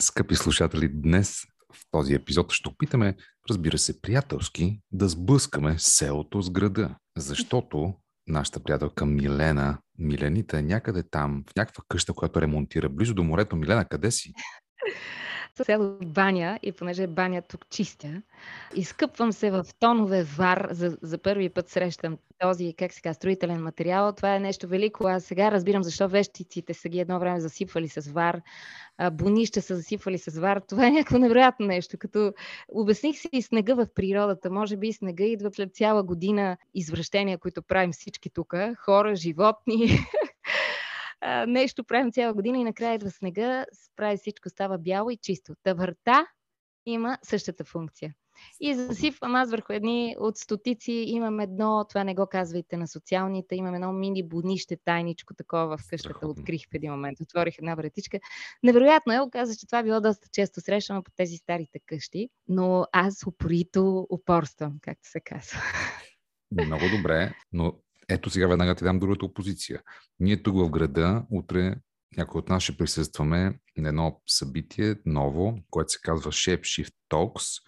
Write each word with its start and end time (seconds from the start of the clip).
Скъпи 0.00 0.34
слушатели, 0.34 0.88
днес 0.88 1.42
в 1.74 1.80
този 1.90 2.14
епизод 2.14 2.52
ще 2.52 2.68
опитаме, 2.68 3.16
разбира 3.50 3.78
се, 3.78 4.00
приятелски, 4.00 4.80
да 4.92 5.08
сблъскаме 5.08 5.74
селото 5.78 6.42
с 6.42 6.50
града. 6.50 6.96
Защото 7.18 7.94
нашата 8.26 8.60
приятелка 8.60 9.06
Милена, 9.06 9.78
Милените 9.98 10.58
е 10.58 10.62
някъде 10.62 11.02
там, 11.10 11.44
в 11.50 11.56
някаква 11.56 11.84
къща, 11.88 12.12
която 12.12 12.40
ремонтира 12.40 12.88
близо 12.88 13.14
до 13.14 13.24
морето. 13.24 13.56
Милена, 13.56 13.84
къде 13.84 14.10
си? 14.10 14.32
Село 15.64 15.98
Баня 16.04 16.58
и 16.62 16.72
понеже 16.72 17.06
баня 17.06 17.42
тук 17.42 17.68
чистя, 17.70 18.22
изкъпвам 18.74 19.32
се 19.32 19.50
в 19.50 19.66
тонове 19.80 20.24
вар. 20.24 20.68
За, 20.70 20.98
за 21.02 21.18
първи 21.18 21.48
път 21.48 21.68
срещам 21.68 22.18
този, 22.38 22.74
как 22.78 22.92
се 22.92 23.00
казва, 23.00 23.14
строителен 23.14 23.62
материал. 23.62 24.12
Това 24.12 24.36
е 24.36 24.40
нещо 24.40 24.68
велико. 24.68 25.06
Аз 25.06 25.24
сега 25.24 25.50
разбирам 25.50 25.82
защо 25.82 26.08
вещиците 26.08 26.74
са 26.74 26.88
ги 26.88 27.00
едно 27.00 27.20
време 27.20 27.40
засипвали 27.40 27.88
с 27.88 28.10
вар, 28.10 28.40
бунища 29.12 29.62
са 29.62 29.76
засипвали 29.76 30.18
с 30.18 30.40
вар. 30.40 30.60
Това 30.68 30.86
е 30.86 30.90
някакво 30.90 31.18
невероятно 31.18 31.66
нещо. 31.66 31.98
Като 31.98 32.32
обясних 32.68 33.18
си 33.18 33.28
и 33.32 33.42
снега 33.42 33.74
в 33.74 33.86
природата. 33.94 34.50
Може 34.50 34.76
би 34.76 34.92
снега 34.92 35.24
идва 35.24 35.50
след 35.52 35.74
цяла 35.74 36.02
година 36.02 36.56
извращения, 36.74 37.38
които 37.38 37.62
правим 37.62 37.92
всички 37.92 38.30
тук. 38.30 38.54
Хора, 38.76 39.16
животни, 39.16 39.98
а, 41.20 41.46
нещо 41.46 41.84
правим 41.84 42.12
цяла 42.12 42.34
година 42.34 42.58
и 42.58 42.64
накрая 42.64 42.94
идва 42.94 43.10
снега, 43.10 43.66
прави 43.96 44.16
всичко, 44.16 44.48
става 44.48 44.78
бяло 44.78 45.10
и 45.10 45.16
чисто. 45.16 45.54
Та 45.62 45.72
върта 45.72 46.26
има 46.86 47.18
същата 47.22 47.64
функция. 47.64 48.14
И 48.60 48.74
засипвам 48.74 49.34
аз 49.34 49.50
върху 49.50 49.72
едни 49.72 50.16
от 50.18 50.38
стотици, 50.38 50.92
имам 50.92 51.40
едно, 51.40 51.84
това 51.88 52.04
не 52.04 52.14
го 52.14 52.26
казвайте 52.26 52.76
на 52.76 52.88
социалните, 52.88 53.56
имам 53.56 53.74
едно 53.74 53.92
мини 53.92 54.28
бунище, 54.28 54.76
тайничко 54.84 55.34
такова 55.34 55.76
в 55.76 55.80
къщата, 55.90 56.28
открих 56.28 56.62
в 56.70 56.74
един 56.74 56.90
момент, 56.90 57.20
отворих 57.20 57.58
една 57.58 57.74
вратичка. 57.74 58.18
Невероятно 58.62 59.12
е, 59.12 59.20
оказа, 59.20 59.56
че 59.56 59.66
това 59.66 59.82
било 59.82 60.00
доста 60.00 60.28
често 60.32 60.60
срещано 60.60 61.02
по 61.02 61.10
тези 61.16 61.36
старите 61.36 61.78
къщи, 61.86 62.28
но 62.48 62.86
аз 62.92 63.26
упорито 63.26 64.06
упорствам, 64.10 64.74
както 64.82 65.08
се 65.08 65.20
казва. 65.20 65.58
Много 66.52 66.84
добре, 66.96 67.34
но 67.52 67.72
ето 68.08 68.30
сега 68.30 68.46
веднага 68.46 68.74
ти 68.74 68.84
дам 68.84 68.98
другата 68.98 69.24
опозиция. 69.24 69.82
Ние 70.20 70.42
тук 70.42 70.56
в 70.56 70.70
града, 70.70 71.22
утре 71.30 71.74
някой 72.16 72.38
от 72.38 72.48
нас 72.48 72.62
ще 72.62 72.76
присъстваме 72.76 73.58
на 73.76 73.88
едно 73.88 74.20
събитие 74.26 74.96
ново, 75.06 75.58
което 75.70 75.92
се 75.92 75.98
казва 76.02 76.32
Shape 76.32 76.60
Shift 76.60 76.94
Talks, 77.10 77.62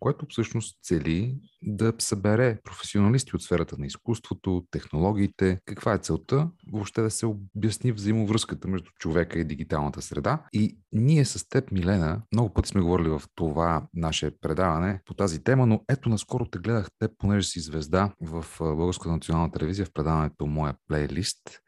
което 0.00 0.26
всъщност 0.28 0.78
цели 0.82 1.36
да 1.62 1.92
събере 1.98 2.58
професионалисти 2.64 3.36
от 3.36 3.42
сферата 3.42 3.76
на 3.78 3.86
изкуството, 3.86 4.64
технологиите. 4.70 5.58
Каква 5.64 5.94
е 5.94 5.98
целта? 5.98 6.50
Въобще 6.72 7.02
да 7.02 7.10
се 7.10 7.26
обясни 7.26 7.92
взаимовръзката 7.92 8.68
между 8.68 8.90
човека 8.98 9.38
и 9.38 9.44
дигиталната 9.44 10.02
среда. 10.02 10.42
И 10.52 10.78
ние 10.92 11.24
с 11.24 11.48
теб, 11.48 11.70
Милена, 11.70 12.22
много 12.32 12.54
пъти 12.54 12.68
сме 12.68 12.80
говорили 12.80 13.08
в 13.08 13.22
това 13.34 13.86
наше 13.94 14.30
предаване 14.40 15.00
по 15.06 15.14
тази 15.14 15.44
тема, 15.44 15.66
но 15.66 15.80
ето 15.88 16.08
наскоро 16.08 16.44
те 16.44 16.58
гледах 16.58 16.88
теб, 16.98 17.10
понеже 17.18 17.48
си 17.48 17.60
звезда 17.60 18.12
в 18.20 18.44
Българската 18.60 19.10
национална 19.10 19.52
телевизия 19.52 19.86
в 19.86 19.92
предаването 19.92 20.46
Моя 20.46 20.74
плейлист. 20.88 21.60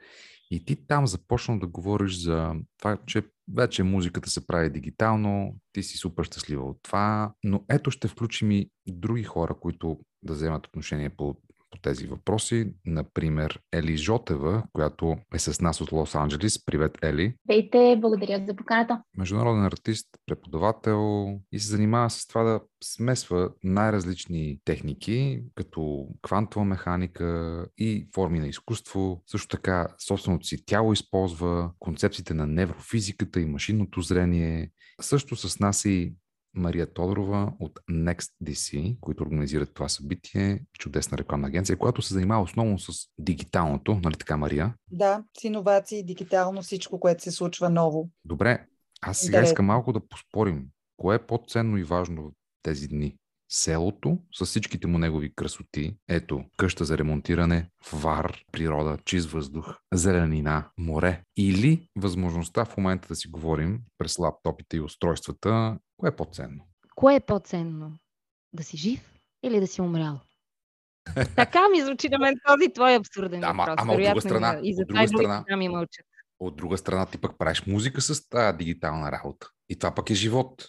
И 0.51 0.65
ти 0.65 0.87
там 0.87 1.07
започна 1.07 1.59
да 1.59 1.67
говориш 1.67 2.19
за 2.19 2.55
това, 2.79 2.97
че 3.07 3.23
вече 3.55 3.83
музиката 3.83 4.31
се 4.31 4.47
прави 4.47 4.71
дигитално, 4.71 5.57
ти 5.73 5.83
си 5.83 5.99
супер 5.99 6.25
щастлива 6.25 6.65
от 6.65 6.79
това, 6.83 7.35
но 7.45 7.65
ето 7.69 7.91
ще 7.91 8.09
включим 8.09 8.51
и 8.51 8.71
други 8.87 9.25
хора, 9.25 9.55
които 9.61 9.99
да 10.23 10.33
вземат 10.33 10.67
отношение 10.67 11.11
по 11.11 11.37
по 11.79 11.83
тези 11.83 12.07
въпроси. 12.07 12.73
Например, 12.87 13.61
Ели 13.73 13.97
Жотева, 13.97 14.63
която 14.73 15.17
е 15.35 15.39
с 15.39 15.61
нас 15.61 15.81
от 15.81 15.93
Лос 15.93 16.15
Анджелис. 16.15 16.65
Привет, 16.65 16.99
Ели. 17.03 17.35
Здравейте, 17.45 18.01
благодаря 18.01 18.45
за 18.47 18.57
поканата. 18.57 19.03
Международен 19.17 19.65
артист, 19.65 20.09
преподавател 20.27 21.29
и 21.53 21.61
се 21.61 21.69
занимава 21.69 22.11
с 22.11 22.27
това 22.27 22.43
да 22.43 22.61
смесва 22.85 23.51
най-различни 23.65 24.61
техники, 24.65 25.43
като 25.55 26.09
квантова 26.23 26.65
механика 26.65 27.67
и 27.79 28.09
форми 28.15 28.39
на 28.39 28.49
изкуство. 28.49 29.23
Също 29.27 29.49
така 29.49 29.89
собственото 29.99 30.47
си 30.47 30.65
тяло 30.67 30.93
използва, 30.93 31.71
концепциите 31.79 32.35
на 32.35 32.47
неврофизиката 32.47 33.41
и 33.41 33.47
машинното 33.47 34.01
зрение. 34.01 34.71
Също 35.01 35.37
с 35.37 35.61
нас 35.61 35.85
и 35.85 36.15
Мария 36.55 36.93
Тодорова 36.93 37.53
от 37.61 37.81
NextDC, 37.91 39.01
които 39.01 39.23
организират 39.23 39.75
това 39.75 39.89
събитие, 39.89 40.65
чудесна 40.79 41.19
рекламна 41.19 41.49
агенция, 41.49 41.77
която 41.77 42.03
се 42.03 42.15
занимава 42.15 42.43
основно 42.43 42.79
с 42.79 42.93
дигиталното, 43.19 44.01
нали 44.05 44.15
така, 44.15 44.37
Мария? 44.37 44.75
Да, 44.91 45.25
с 45.41 45.45
иновации, 45.45 46.05
дигитално, 46.05 46.63
всичко, 46.63 47.01
което 47.01 47.23
се 47.23 47.31
случва 47.31 47.71
ново. 47.71 48.11
Добре, 48.25 48.67
аз 49.01 49.19
сега 49.19 49.37
Интерес. 49.37 49.51
искам 49.51 49.67
малко 49.67 49.93
да 49.93 50.09
поспорим. 50.09 50.67
Кое 50.97 51.17
е 51.17 51.27
по-ценно 51.27 51.79
и 51.79 51.85
важно 51.85 52.23
в 52.23 52.33
тези 52.63 52.89
дни? 52.89 53.17
селото 53.51 54.19
с 54.35 54.45
всичките 54.45 54.87
му 54.87 54.99
негови 54.99 55.33
красоти. 55.35 55.97
Ето, 56.09 56.45
къща 56.57 56.85
за 56.85 56.99
ремонтиране, 56.99 57.71
вар, 57.93 58.43
природа, 58.53 58.99
чист 59.05 59.31
въздух, 59.31 59.79
зеленина, 59.95 60.71
море. 60.79 61.23
Или 61.37 61.89
възможността 61.97 62.65
в 62.65 62.77
момента 62.77 63.09
да 63.09 63.17
си 63.17 63.29
говорим 63.29 63.81
през 63.99 64.19
лаптопите 64.19 64.77
и 64.77 64.81
устройствата, 64.81 65.79
кое 65.99 66.09
е 66.09 66.17
по-ценно? 66.17 66.65
Кое 66.95 67.15
е 67.15 67.21
по-ценно? 67.21 67.99
Да 68.53 68.65
си 68.65 68.77
жив 68.77 69.15
или 69.43 69.61
да 69.61 69.67
си 69.67 69.81
умрял? 69.81 70.21
така 71.37 71.69
ми 71.69 71.83
звучи 71.83 72.09
на 72.09 72.19
мен 72.19 72.35
този 72.47 72.73
твой 72.73 72.95
абсурден 72.95 73.41
да, 73.41 73.53
въпрос. 73.53 73.77
Ама, 73.79 73.93
от 73.93 74.03
друга 74.03 74.21
страна, 74.21 74.61
и 74.63 74.75
за 74.75 74.83
от 74.83 74.89
друга 74.89 75.09
страна, 75.09 75.45
ми 75.57 75.69
мълчат. 75.69 76.07
От 76.41 76.57
друга 76.57 76.79
страна, 76.79 77.07
ти 77.07 77.19
пък 77.19 77.39
правиш 77.39 77.67
музика 77.67 78.01
с 78.01 78.29
тази 78.29 78.59
дигитална 78.59 79.13
работа. 79.13 79.51
И 79.69 79.79
това 79.79 79.95
пък 79.95 80.11
е 80.11 80.15
живот. 80.15 80.65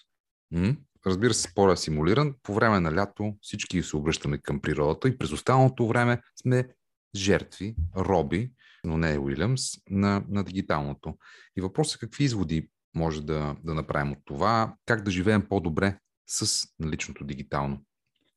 М? 0.51 0.75
Разбира 1.05 1.33
се, 1.33 1.41
спора 1.41 1.71
е 1.71 1.77
симулиран. 1.77 2.35
По 2.43 2.53
време 2.53 2.79
на 2.79 2.95
лято 2.95 3.33
всички 3.41 3.83
се 3.83 3.97
обръщаме 3.97 4.37
към 4.37 4.61
природата 4.61 5.09
и 5.09 5.17
през 5.17 5.31
останалото 5.31 5.87
време 5.87 6.21
сме 6.41 6.67
жертви, 7.15 7.75
роби, 7.97 8.51
но 8.83 8.97
не 8.97 9.13
е 9.13 9.19
Уилямс, 9.19 9.61
на, 9.89 10.23
на 10.29 10.43
дигиталното. 10.43 11.17
И 11.57 11.61
въпросът 11.61 11.95
е 11.95 12.05
какви 12.05 12.23
изводи 12.23 12.69
може 12.95 13.21
да, 13.21 13.55
да 13.63 13.73
направим 13.73 14.11
от 14.11 14.19
това, 14.25 14.73
как 14.85 15.03
да 15.03 15.11
живеем 15.11 15.45
по-добре 15.49 15.97
с 16.27 16.67
наличното 16.79 17.23
дигитално. 17.23 17.77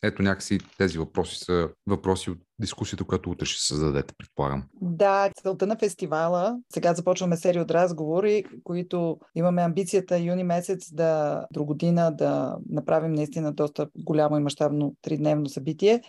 Ето 0.05 0.23
някакси 0.23 0.59
тези 0.79 0.99
въпроси 0.99 1.39
са 1.45 1.69
въпроси 1.87 2.31
от 2.31 2.39
дискусията, 2.59 3.05
която 3.05 3.31
утре 3.31 3.47
ще 3.47 3.67
създадете, 3.67 4.15
предполагам. 4.19 4.65
Да, 4.81 5.31
целта 5.43 5.67
на 5.67 5.77
фестивала, 5.77 6.59
сега 6.73 6.95
започваме 6.95 7.37
серия 7.37 7.63
от 7.63 7.71
разговори, 7.71 8.45
които 8.65 9.19
имаме 9.35 9.63
амбицията 9.63 10.19
юни 10.19 10.45
месец 10.45 10.95
да 10.95 11.45
до 11.53 11.65
година 11.65 12.17
да 12.17 12.57
направим 12.69 13.13
наистина 13.13 13.53
доста 13.53 13.89
голямо 13.99 14.37
и 14.37 14.43
мащабно 14.43 14.95
тридневно 15.03 15.49
събитие. 15.49 16.03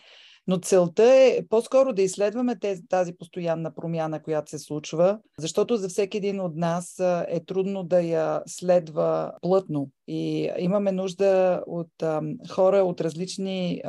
Но 0.48 0.58
целта 0.58 1.04
е 1.04 1.40
по-скоро 1.50 1.94
да 1.94 2.02
изследваме 2.02 2.56
тази 2.90 3.14
постоянна 3.18 3.76
промяна, 3.76 4.24
която 4.24 4.50
се 4.50 4.60
случва, 4.60 5.20
защото 5.40 5.78
за 5.78 5.90
всеки 5.90 6.18
един 6.18 6.42
от 6.42 6.56
нас 6.56 7.00
е 7.28 7.40
трудно 7.46 7.84
да 7.84 8.02
я 8.02 8.42
следва 8.46 9.32
плътно. 9.42 9.90
И 10.08 10.52
имаме 10.58 10.92
нужда 10.92 11.64
от 11.68 12.04
хора 12.50 12.78
от 12.78 13.02
различни 13.02 13.82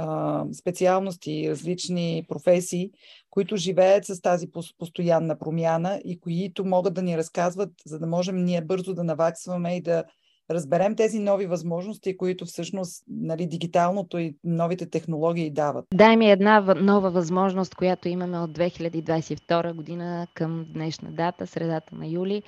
специалности, 0.58 1.50
различни 1.50 2.24
професии, 2.28 2.90
които 3.30 3.56
живеят 3.56 4.04
с 4.04 4.20
тази 4.20 4.46
постоянна 4.78 5.38
промяна 5.38 6.00
и 6.04 6.20
които 6.20 6.64
могат 6.64 6.94
да 6.94 7.02
ни 7.02 7.18
разказват, 7.18 7.70
за 7.86 7.98
да 7.98 8.06
можем 8.06 8.44
ние 8.44 8.60
бързо 8.60 8.94
да 8.94 9.04
наваксваме 9.04 9.76
и 9.76 9.82
да 9.82 10.04
разберем 10.50 10.96
тези 10.96 11.18
нови 11.18 11.46
възможности, 11.46 12.16
които 12.16 12.44
всъщност 12.44 13.04
нали, 13.08 13.46
дигиталното 13.46 14.18
и 14.18 14.36
новите 14.44 14.90
технологии 14.90 15.50
дават. 15.50 15.84
Дай 15.94 16.16
ми 16.16 16.30
една 16.30 16.60
нова 16.60 17.10
възможност, 17.10 17.74
която 17.74 18.08
имаме 18.08 18.38
от 18.38 18.50
2022 18.50 19.74
година 19.74 20.26
към 20.34 20.66
днешна 20.72 21.12
дата, 21.12 21.46
средата 21.46 21.94
на 21.94 22.06
юли, 22.06 22.42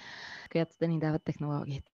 която 0.52 0.76
да 0.80 0.88
ни 0.88 0.98
дават 0.98 1.22
технологиите 1.24 1.90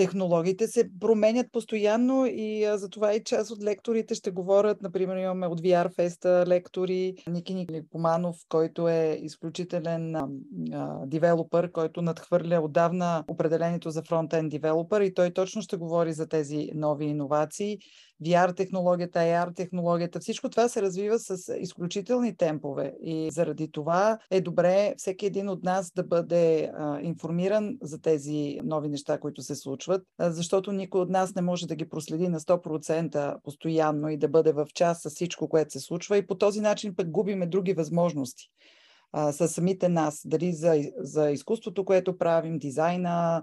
технологиите 0.00 0.66
се 0.66 0.90
променят 1.00 1.52
постоянно 1.52 2.26
и 2.26 2.64
а, 2.64 2.78
затова 2.78 3.14
и 3.14 3.24
част 3.24 3.50
от 3.50 3.64
лекторите 3.64 4.14
ще 4.14 4.30
говорят. 4.30 4.82
Например, 4.82 5.16
имаме 5.16 5.46
от 5.46 5.60
VR 5.60 5.94
Fest 5.94 6.46
лектори 6.46 7.14
Ники 7.30 7.54
Никоманов, 7.54 8.36
който 8.48 8.88
е 8.88 9.18
изключителен 9.22 10.16
а, 10.16 10.28
а, 10.72 11.06
девелопър, 11.06 11.72
който 11.72 12.02
надхвърля 12.02 12.60
отдавна 12.60 13.24
определението 13.28 13.90
за 13.90 14.02
фронтен 14.02 14.48
девелопър 14.48 15.00
и 15.00 15.14
той 15.14 15.30
точно 15.30 15.62
ще 15.62 15.76
говори 15.76 16.12
за 16.12 16.28
тези 16.28 16.68
нови 16.74 17.04
иновации. 17.04 17.78
VR 18.24 18.56
технологията, 18.56 19.18
AR 19.18 19.56
технологията, 19.56 20.20
всичко 20.20 20.48
това 20.48 20.68
се 20.68 20.82
развива 20.82 21.18
с 21.18 21.54
изключителни 21.58 22.36
темпове. 22.36 22.94
И 23.02 23.30
заради 23.32 23.72
това 23.72 24.18
е 24.30 24.40
добре 24.40 24.94
всеки 24.96 25.26
един 25.26 25.48
от 25.48 25.62
нас 25.62 25.92
да 25.92 26.04
бъде 26.04 26.70
а, 26.74 27.00
информиран 27.00 27.76
за 27.82 28.00
тези 28.00 28.60
нови 28.64 28.88
неща, 28.88 29.18
които 29.18 29.42
се 29.42 29.54
случват, 29.54 30.02
а, 30.18 30.30
защото 30.30 30.72
никой 30.72 31.00
от 31.00 31.10
нас 31.10 31.34
не 31.34 31.42
може 31.42 31.66
да 31.66 31.74
ги 31.74 31.88
проследи 31.88 32.28
на 32.28 32.40
100% 32.40 33.42
постоянно 33.42 34.08
и 34.08 34.16
да 34.16 34.28
бъде 34.28 34.52
в 34.52 34.66
час 34.74 35.02
с 35.02 35.10
всичко, 35.10 35.48
което 35.48 35.72
се 35.72 35.80
случва. 35.80 36.18
И 36.18 36.26
по 36.26 36.34
този 36.34 36.60
начин 36.60 36.96
пък 36.96 37.10
губиме 37.10 37.46
други 37.46 37.72
възможности 37.72 38.50
а, 39.12 39.32
с 39.32 39.48
самите 39.48 39.88
нас, 39.88 40.22
дали 40.24 40.52
за, 40.52 40.82
за 40.96 41.30
изкуството, 41.30 41.84
което 41.84 42.18
правим, 42.18 42.58
дизайна, 42.58 43.42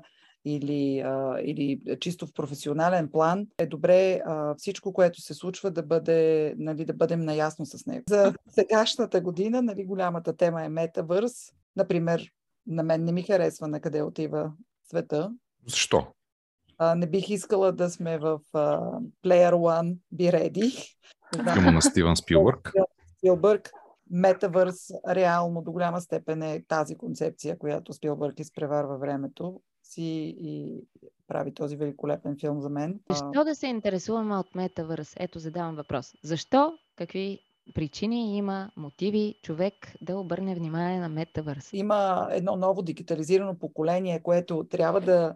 или, 0.56 1.00
а, 1.00 1.40
или 1.42 1.82
чисто 2.00 2.28
в 2.28 2.34
професионален 2.34 3.10
план, 3.12 3.48
е 3.58 3.66
добре 3.66 4.22
а, 4.26 4.56
всичко, 4.58 4.94
което 4.94 5.22
се 5.22 5.34
случва, 5.34 5.72
да, 5.72 5.84
бъде, 5.84 6.54
нали, 6.58 6.86
да 6.86 6.94
бъдем 6.94 7.20
наясно 7.20 7.66
с 7.66 7.86
него. 7.86 8.04
За 8.10 8.34
сегашната 8.50 9.22
година 9.22 9.62
нали, 9.62 9.86
голямата 9.86 10.38
тема 10.38 10.64
е 10.64 10.70
метавърс. 10.70 11.34
Например, 11.76 12.32
на 12.68 12.84
мен 12.84 13.04
не 13.04 13.12
ми 13.12 13.24
харесва 13.24 13.68
на 13.68 13.80
къде 13.80 14.02
отива 14.02 14.52
света. 14.90 15.32
Защо? 15.68 16.08
А, 16.78 16.96
не 16.96 17.08
бих 17.08 17.30
искала 17.30 17.72
да 17.72 17.90
сме 17.90 18.18
в 18.18 18.40
а, 18.54 18.80
Player 19.26 19.54
One 19.54 19.98
Be 20.16 20.34
Ready. 20.34 20.96
Филма 21.54 21.72
на 21.72 21.82
Стивен 21.82 22.16
Спилбърг. 22.16 22.74
Спилбърг. 23.18 23.72
Метавърс 24.10 24.88
реално 25.10 25.62
до 25.62 25.72
голяма 25.72 26.02
степен 26.02 26.42
е 26.42 26.64
тази 26.68 26.96
концепция, 26.96 27.58
която 27.58 27.94
Спилбърг 27.94 28.40
изпреварва 28.40 28.98
времето 28.98 29.62
си 29.88 30.36
и 30.40 30.84
прави 31.28 31.54
този 31.54 31.76
великолепен 31.76 32.38
филм 32.40 32.62
за 32.62 32.70
мен. 32.70 33.00
Защо 33.10 33.44
да 33.44 33.56
се 33.56 33.68
интересуваме 33.68 34.38
от 34.38 34.56
метавърс? 34.56 35.14
Ето 35.20 35.40
задавам 35.40 35.76
въпрос. 35.76 36.14
Защо? 36.24 36.74
Какви 36.96 37.40
причини 37.76 38.38
има, 38.38 38.72
мотиви 38.78 39.40
човек 39.44 39.74
да 40.02 40.18
обърне 40.18 40.56
внимание 40.56 41.00
на 41.00 41.10
метавърс? 41.10 41.70
Има 41.74 42.28
едно 42.32 42.56
ново 42.56 42.82
дигитализирано 42.82 43.60
поколение, 43.60 44.24
което 44.24 44.64
трябва 44.70 45.02
да, 45.02 45.36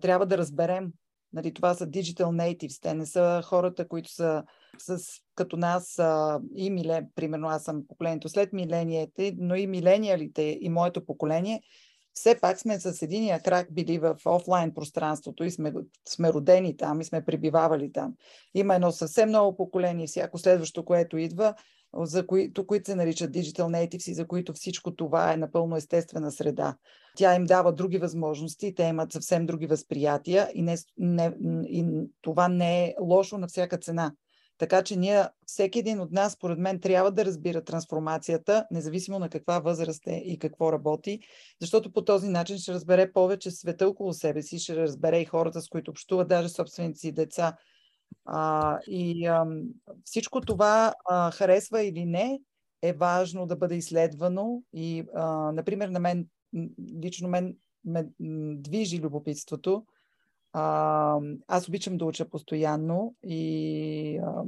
трябва 0.00 0.26
да 0.26 0.38
разберем. 0.38 0.92
Нали, 1.32 1.54
това 1.54 1.74
са 1.74 1.86
digital 1.86 2.24
natives. 2.24 2.82
Те 2.82 2.94
не 2.94 3.06
са 3.06 3.42
хората, 3.44 3.88
които 3.88 4.10
са 4.10 4.44
с, 4.78 4.98
като 5.34 5.56
нас 5.56 5.98
а, 5.98 6.40
и 6.56 6.70
миле, 6.70 7.06
примерно 7.14 7.48
аз 7.48 7.64
съм 7.64 7.86
поколението 7.88 8.28
след 8.28 8.52
милениите, 8.52 9.34
но 9.38 9.54
и 9.54 9.66
милениалите 9.66 10.58
и 10.60 10.68
моето 10.68 11.06
поколение 11.06 11.62
все 12.16 12.40
пак 12.40 12.60
сме 12.60 12.80
с 12.80 13.02
единия 13.02 13.40
крак 13.40 13.74
били 13.74 13.98
в 13.98 14.16
офлайн 14.26 14.74
пространството 14.74 15.44
и 15.44 15.50
сме, 15.50 15.72
сме 16.08 16.32
родени 16.32 16.76
там 16.76 17.00
и 17.00 17.04
сме 17.04 17.24
пребивавали 17.24 17.92
там. 17.92 18.14
Има 18.54 18.74
едно 18.74 18.92
съвсем 18.92 19.30
ново 19.30 19.56
поколение, 19.56 20.06
всяко 20.06 20.38
следващо, 20.38 20.84
което 20.84 21.18
идва, 21.18 21.54
за 21.94 22.26
които, 22.26 22.66
които 22.66 22.90
се 22.90 22.94
наричат 22.94 23.32
Digital 23.32 23.62
Natives 23.62 24.10
и 24.10 24.14
за 24.14 24.26
които 24.26 24.52
всичко 24.52 24.96
това 24.96 25.32
е 25.32 25.36
напълно 25.36 25.76
естествена 25.76 26.32
среда. 26.32 26.76
Тя 27.16 27.34
им 27.34 27.44
дава 27.44 27.72
други 27.72 27.98
възможности, 27.98 28.74
те 28.74 28.82
имат 28.82 29.12
съвсем 29.12 29.46
други 29.46 29.66
възприятия 29.66 30.50
и, 30.54 30.62
не, 30.62 30.76
не, 30.98 31.36
и 31.68 31.86
това 32.22 32.48
не 32.48 32.84
е 32.84 32.94
лошо 33.00 33.38
на 33.38 33.46
всяка 33.46 33.78
цена. 33.78 34.12
Така 34.58 34.82
че 34.82 34.96
ние, 34.96 35.24
всеки 35.46 35.78
един 35.78 36.00
от 36.00 36.12
нас, 36.12 36.32
според 36.32 36.58
мен, 36.58 36.80
трябва 36.80 37.12
да 37.12 37.24
разбира 37.24 37.64
трансформацията, 37.64 38.66
независимо 38.70 39.18
на 39.18 39.28
каква 39.28 39.58
възраст 39.58 40.06
е 40.06 40.22
и 40.24 40.38
какво 40.38 40.72
работи, 40.72 41.20
защото 41.60 41.92
по 41.92 42.04
този 42.04 42.28
начин 42.28 42.58
ще 42.58 42.72
разбере 42.72 43.12
повече 43.12 43.50
света 43.50 43.88
около 43.88 44.12
себе 44.12 44.42
си, 44.42 44.58
ще 44.58 44.76
разбере 44.76 45.20
и 45.20 45.24
хората, 45.24 45.60
с 45.60 45.68
които 45.68 45.90
общуват, 45.90 46.28
даже 46.28 46.48
собствените 46.48 46.98
си 46.98 47.12
деца. 47.12 47.56
А, 48.24 48.78
и 48.86 49.26
а, 49.26 49.46
всичко 50.04 50.40
това, 50.40 50.94
а, 51.10 51.30
харесва 51.30 51.82
или 51.82 52.04
не, 52.04 52.40
е 52.82 52.92
важно 52.92 53.46
да 53.46 53.56
бъде 53.56 53.74
изследвано. 53.74 54.62
И, 54.72 55.04
а, 55.14 55.52
например, 55.52 55.88
на 55.88 56.00
мен, 56.00 56.26
лично 57.02 57.28
мен 57.28 57.56
ме 57.84 58.06
движи 58.58 58.98
любопитството 58.98 59.84
аз 61.46 61.68
обичам 61.68 61.96
да 61.96 62.04
уча 62.04 62.30
постоянно 62.30 63.14
и 63.22 64.18
а, 64.18 64.44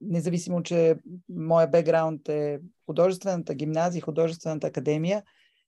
независимо, 0.00 0.62
че 0.62 0.96
моя 1.28 1.66
бекграунд 1.66 2.28
е 2.28 2.60
художествената 2.86 3.54
гимназия, 3.54 4.02
художествената 4.02 4.66
академия 4.66 5.22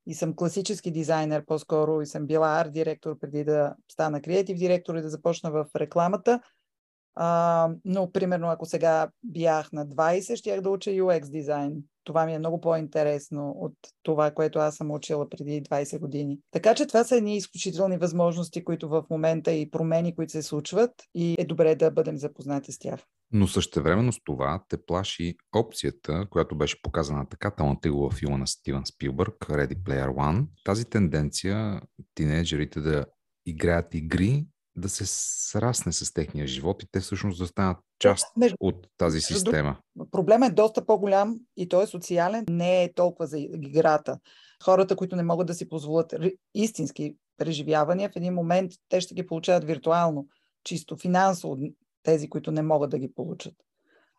и 0.07 0.15
съм 0.15 0.37
класически 0.37 0.91
дизайнер 0.91 1.45
по-скоро 1.45 2.03
и 2.03 2.07
съм 2.07 2.27
била 2.27 2.61
арт-директор 2.61 3.19
преди 3.19 3.45
да 3.45 3.75
стана 3.93 4.23
креатив 4.23 4.59
директор 4.59 4.95
и 4.95 5.03
да 5.03 5.11
започна 5.11 5.51
в 5.51 5.67
рекламата. 5.77 6.41
А, 7.15 7.71
но, 7.85 8.13
примерно, 8.13 8.49
ако 8.49 8.67
сега 8.67 9.11
бях 9.23 9.73
на 9.73 9.87
20, 9.87 10.37
щях 10.37 10.61
да 10.61 10.71
уча 10.71 10.91
UX 10.91 11.31
дизайн 11.31 11.83
това 12.05 12.27
ми 12.27 12.35
е 12.35 12.39
много 12.39 12.61
по-интересно 12.61 13.51
от 13.57 13.73
това, 14.03 14.31
което 14.31 14.59
аз 14.59 14.77
съм 14.77 14.91
учила 14.91 15.29
преди 15.29 15.63
20 15.63 15.99
години. 15.99 16.39
Така 16.51 16.75
че 16.75 16.87
това 16.87 17.05
са 17.05 17.17
едни 17.17 17.37
изключителни 17.37 17.97
възможности, 17.97 18.65
които 18.65 18.89
в 18.89 19.05
момента 19.11 19.53
и 19.53 19.71
промени, 19.71 20.15
които 20.15 20.33
се 20.33 20.43
случват 20.43 20.91
и 21.15 21.35
е 21.39 21.45
добре 21.45 21.75
да 21.75 21.91
бъдем 21.91 22.17
запознати 22.17 22.73
с 22.73 22.79
тях. 22.79 23.01
Но 23.33 23.47
същевременно 23.47 24.13
с 24.13 24.19
това 24.25 24.63
те 24.69 24.87
плаши 24.87 25.35
опцията, 25.55 26.27
която 26.31 26.57
беше 26.57 26.83
показана 26.83 27.29
така 27.29 27.51
талантливо 27.51 28.11
в 28.11 28.15
филма 28.15 28.37
на 28.37 28.47
Стивен 28.47 28.87
Спилбърг, 28.87 29.35
Ready 29.41 29.77
Player 29.77 30.09
One. 30.09 30.47
Тази 30.65 30.85
тенденция 30.85 31.81
тинейджерите 32.15 32.81
да 32.81 33.05
играят 33.47 33.95
игри, 33.95 34.47
да 34.77 34.89
се 34.89 35.07
срасне 35.07 35.93
с 35.93 36.13
техния 36.13 36.47
живот 36.47 36.83
и 36.83 36.87
те 36.93 37.01
всъщност 37.01 37.39
да 37.39 37.47
станат 37.47 37.77
част 38.09 38.37
Между... 38.37 38.57
от 38.61 38.87
тази 38.97 39.21
система. 39.21 39.77
Проблемът 40.11 40.51
е 40.51 40.55
доста 40.55 40.87
по-голям 40.87 41.41
и 41.57 41.69
той 41.69 41.85
е 41.85 41.87
социален, 41.87 42.45
не 42.51 42.85
е 42.85 42.95
толкова 42.95 43.27
за 43.27 43.39
играта. 43.39 44.19
Хората, 44.65 44.97
които 44.97 45.17
не 45.17 45.23
могат 45.23 45.47
да 45.47 45.55
си 45.55 45.69
позволят 45.69 46.15
истински 46.55 47.17
преживявания, 47.37 48.11
в 48.11 48.17
един 48.17 48.35
момент 48.35 48.73
те 48.89 49.01
ще 49.01 49.15
ги 49.15 49.27
получават 49.27 49.65
виртуално, 49.65 50.27
чисто 50.65 50.97
финансово, 50.97 51.57
тези, 52.03 52.29
които 52.29 52.51
не 52.51 52.63
могат 52.63 52.91
да 52.91 52.99
ги 52.99 53.15
получат. 53.15 53.55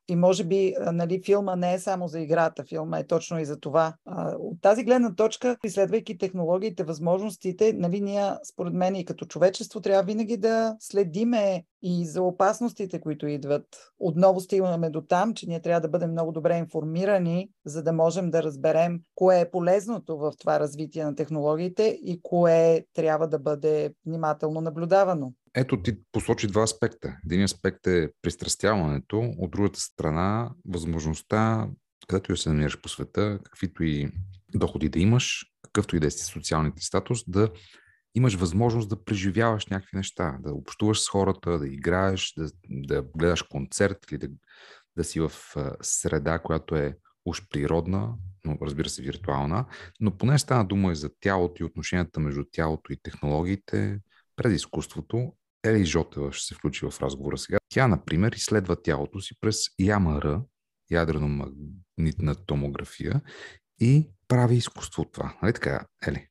И 0.08 0.16
може 0.16 0.44
би 0.44 0.74
нали, 0.92 1.22
филма 1.26 1.56
не 1.56 1.74
е 1.74 1.80
само 1.80 2.08
за 2.08 2.20
играта, 2.20 2.64
филма 2.64 3.00
е 3.00 3.08
точно 3.08 3.40
и 3.40 3.46
за 3.46 3.60
това. 3.60 3.94
От 4.40 4.62
тази 4.62 4.84
гледна 4.84 5.16
точка, 5.16 5.58
изследвайки 5.64 6.18
технологиите, 6.18 6.84
възможностите, 6.84 7.74
нали, 7.74 8.02
ние, 8.02 8.32
според 8.44 8.74
мен 8.74 8.96
и 8.96 9.06
като 9.06 9.26
човечество, 9.26 9.82
трябва 9.82 10.04
винаги 10.04 10.38
да 10.38 10.76
следиме 10.80 11.64
и 11.82 12.06
за 12.06 12.22
опасностите, 12.22 13.02
които 13.02 13.28
идват. 13.28 13.66
Отново 14.00 14.40
стигаме 14.40 14.90
до 14.90 15.02
там, 15.02 15.34
че 15.34 15.48
ние 15.48 15.62
трябва 15.62 15.82
да 15.82 15.90
бъдем 15.90 16.12
много 16.12 16.32
добре 16.32 16.58
информирани, 16.58 17.50
за 17.66 17.84
да 17.84 17.94
можем 17.94 18.32
да 18.32 18.44
разберем 18.44 19.00
кое 19.16 19.40
е 19.40 19.52
полезното 19.52 20.18
в 20.18 20.34
това 20.40 20.60
развитие 20.60 21.06
на 21.06 21.16
технологиите 21.16 22.00
и 22.04 22.20
кое 22.24 22.86
трябва 22.94 23.28
да 23.28 23.40
бъде 23.40 23.94
внимателно 24.06 24.62
наблюдавано. 24.62 25.34
Ето 25.56 25.82
ти 25.82 25.98
посочи 26.12 26.48
два 26.48 26.64
аспекта. 26.64 27.18
Един 27.26 27.44
аспект 27.44 27.88
е 27.88 28.10
пристрастяването, 28.22 29.20
от 29.38 29.52
другата 29.52 29.80
страна 29.80 30.52
възможността, 30.66 31.70
където 32.08 32.32
я 32.32 32.38
се 32.38 32.50
намираш 32.50 32.82
по 32.82 32.90
света, 32.90 33.40
каквито 33.44 33.84
и 33.84 34.12
доходи 34.56 34.90
да 34.90 35.00
имаш, 35.00 35.46
какъвто 35.62 35.96
и 35.96 36.00
да 36.00 36.08
е 36.08 36.12
социалните 36.12 36.82
статус, 36.82 37.20
да 37.28 37.50
имаш 38.16 38.36
възможност 38.36 38.90
да 38.90 39.04
преживяваш 39.04 39.66
някакви 39.66 39.98
неща, 39.98 40.38
да 40.40 40.54
общуваш 40.54 41.02
с 41.02 41.10
хората, 41.10 41.60
да 41.60 41.68
играеш, 41.68 42.34
да, 42.38 42.50
да 42.70 43.02
гледаш 43.18 43.42
концерт 43.42 43.98
или 44.12 44.18
да, 44.18 44.30
да 44.98 45.04
си 45.04 45.20
в 45.20 45.32
среда, 45.82 46.40
която 46.40 46.76
е 46.76 46.98
уж 47.26 47.42
природна, 47.50 48.14
но 48.46 48.58
разбира 48.62 48.90
се 48.90 49.02
виртуална, 49.02 49.66
но 50.00 50.18
поне 50.18 50.40
стана 50.40 50.66
дума 50.66 50.92
и 50.92 50.96
за 50.96 51.10
тялото 51.20 51.64
и 51.64 51.66
отношенията 51.66 52.20
между 52.20 52.44
тялото 52.52 52.94
и 52.94 52.98
технологиите, 53.04 54.00
през 54.36 54.54
изкуството 54.54 55.34
Ели 55.66 55.86
Жотева 55.86 56.32
ще 56.32 56.48
се 56.48 56.56
включи 56.56 56.86
в 56.86 57.02
разговора 57.02 57.38
сега. 57.38 57.58
Тя, 57.70 57.88
например, 57.88 58.32
изследва 58.32 58.76
тялото 58.76 59.22
си 59.22 59.34
през 59.42 59.58
ЯМР, 59.80 60.42
ядрено-магнитна 60.92 62.46
томография 62.46 63.22
и 63.82 64.10
прави 64.28 64.56
изкуство 64.56 65.02
от 65.02 65.12
това. 65.14 65.38
Нали 65.42 65.54
така, 65.54 65.86
Ели? 66.08 66.28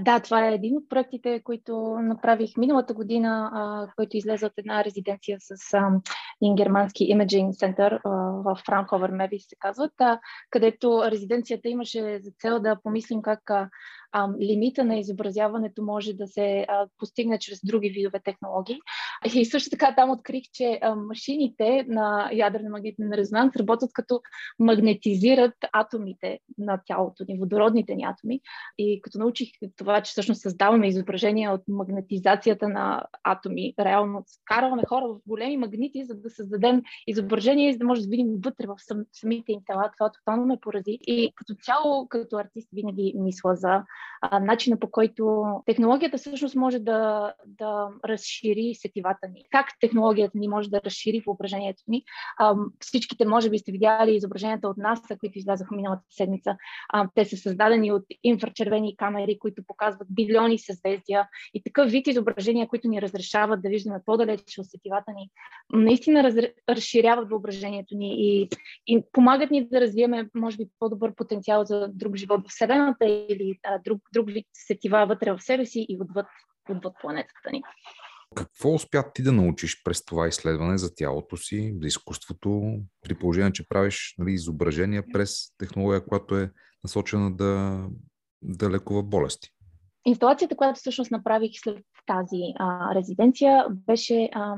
Да, 0.00 0.20
това 0.20 0.48
е 0.48 0.54
един 0.54 0.76
от 0.76 0.88
проектите, 0.88 1.42
които 1.44 1.98
направих 2.02 2.56
миналата 2.56 2.94
година, 2.94 3.50
а, 3.54 3.92
който 3.96 4.16
излезе 4.16 4.46
от 4.46 4.52
една 4.56 4.84
резиденция 4.84 5.38
с 5.40 5.74
а, 5.74 6.00
един 6.42 6.54
германски 6.54 7.04
имиджинг 7.04 7.54
център 7.54 8.00
в 8.44 8.60
Франковер 8.66 9.10
Меви 9.10 9.38
се 9.38 9.56
казват, 9.58 9.92
а, 10.00 10.20
където 10.50 11.02
резиденцията 11.10 11.68
имаше 11.68 12.18
за 12.22 12.30
цел 12.38 12.60
да 12.60 12.80
помислим 12.82 13.22
как 13.22 13.50
а, 13.50 13.68
а, 14.14 14.28
лимита 14.40 14.84
на 14.84 14.96
изобразяването 14.98 15.82
може 15.82 16.12
да 16.12 16.26
се 16.26 16.66
а, 16.68 16.86
постигне 16.98 17.38
чрез 17.38 17.60
други 17.64 17.88
видове 17.88 18.20
технологии. 18.24 18.78
И 19.34 19.44
също 19.44 19.70
така 19.70 19.94
там 19.94 20.10
открих, 20.10 20.42
че 20.52 20.78
а, 20.82 20.94
машините 20.94 21.84
на 21.88 22.30
ядрен 22.32 22.70
магнитен 22.70 23.12
резонанс 23.12 23.56
работят 23.56 23.90
като 23.92 24.20
магнетизират 24.58 25.54
атомите 25.72 26.38
на 26.58 26.80
тялото 26.86 27.24
ни, 27.28 27.38
водородните 27.38 27.94
ни 27.94 28.04
атоми. 28.04 28.40
И 28.78 29.00
като 29.02 29.18
научих 29.18 29.48
това, 29.76 30.00
че 30.00 30.10
всъщност 30.10 30.40
създаваме 30.40 30.88
изображения 30.88 31.52
от 31.52 31.62
магнетизацията 31.68 32.68
на 32.68 33.02
атоми, 33.24 33.74
реално 33.80 34.24
караваме 34.44 34.82
хора 34.88 35.08
в 35.08 35.18
големи 35.26 35.56
магнити, 35.56 36.04
за 36.04 36.14
да 36.14 36.30
създадем 36.30 36.82
изображение, 37.06 37.72
за 37.72 37.78
да 37.78 37.84
може 37.84 38.02
да 38.02 38.08
видим 38.08 38.28
вътре 38.44 38.66
в 38.66 38.76
самите 39.12 39.52
им 39.52 39.60
тела. 39.66 39.90
Това 39.98 40.10
тотално 40.12 40.46
ме 40.46 40.58
порази. 40.60 40.98
И 41.06 41.32
като 41.34 41.54
цяло, 41.54 42.08
като 42.08 42.36
артист, 42.36 42.68
винаги 42.72 43.14
мисля 43.16 43.54
за 43.54 43.82
а, 44.20 44.40
начина 44.40 44.78
по 44.78 44.90
който 44.90 45.44
технологията 45.66 46.18
всъщност 46.18 46.54
може 46.54 46.78
да, 46.78 47.32
да 47.46 47.88
разшири 48.08 48.74
сетивата 48.74 49.28
ни, 49.28 49.44
как 49.50 49.66
технологията 49.80 50.38
ни 50.38 50.48
може 50.48 50.70
да 50.70 50.80
разшири 50.84 51.22
въображението 51.26 51.82
ни. 51.88 52.04
А, 52.38 52.54
всичките, 52.80 53.26
може 53.26 53.50
би 53.50 53.58
сте 53.58 53.72
видяли 53.72 54.16
изображенията 54.16 54.68
от 54.68 54.76
нас, 54.76 55.00
които 55.20 55.38
излязоха 55.38 55.74
миналата 55.74 56.02
седмица. 56.10 56.56
А, 56.88 57.08
те 57.14 57.24
са 57.24 57.36
създадени 57.36 57.92
от 57.92 58.04
инфрачервени 58.24 58.96
камери, 58.96 59.38
които 59.38 59.62
показват 59.66 60.08
билиони 60.10 60.58
съзвездия 60.58 61.28
и 61.54 61.62
такъв 61.62 61.90
вид 61.90 62.06
изображения, 62.06 62.68
които 62.68 62.88
ни 62.88 63.02
разрешават 63.02 63.62
да 63.62 63.68
виждаме 63.68 64.00
по-далеч 64.06 64.58
от 64.58 64.66
сетивата 64.66 65.12
ни, 65.12 65.30
наистина 65.72 66.22
раз, 66.22 66.34
разширяват 66.68 67.30
въображението 67.30 67.96
ни 67.96 68.14
и, 68.18 68.48
и 68.86 69.02
помагат 69.12 69.50
ни 69.50 69.68
да 69.68 69.80
развиеме, 69.80 70.28
може 70.34 70.56
би, 70.56 70.66
по-добър 70.78 71.14
потенциал 71.14 71.64
за 71.64 71.88
друг 71.88 72.16
живот 72.16 72.40
в 72.40 72.50
Вселената 72.50 73.04
или 73.04 73.58
а, 73.62 73.78
друг, 73.84 73.93
друг 74.12 74.30
вид 74.30 74.46
сетива 74.66 75.06
вътре 75.06 75.32
в 75.32 75.40
себе 75.40 75.66
си 75.66 75.86
и 75.88 75.98
отвъд, 76.00 76.26
отвъд 76.70 76.92
планетата 77.00 77.50
ни. 77.52 77.62
Какво 78.36 78.74
успя 78.74 79.12
ти 79.14 79.22
да 79.22 79.32
научиш 79.32 79.82
през 79.84 80.04
това 80.04 80.28
изследване 80.28 80.78
за 80.78 80.94
тялото 80.94 81.36
си, 81.36 81.74
за 81.80 81.86
изкуството, 81.86 82.78
при 83.02 83.18
положение, 83.18 83.52
че 83.52 83.68
правиш 83.68 84.14
нали, 84.18 84.32
изображения 84.32 85.04
през 85.12 85.56
технология, 85.58 86.06
която 86.06 86.36
е 86.36 86.50
насочена 86.84 87.36
да, 87.36 87.82
да 88.42 88.70
лекува 88.70 89.02
болести? 89.02 89.48
Инсталацията, 90.06 90.56
която 90.56 90.80
всъщност 90.80 91.10
направих 91.10 91.50
след 91.54 91.84
тази 92.06 92.42
а, 92.58 92.94
резиденция, 92.94 93.66
беше 93.70 94.30
а, 94.32 94.56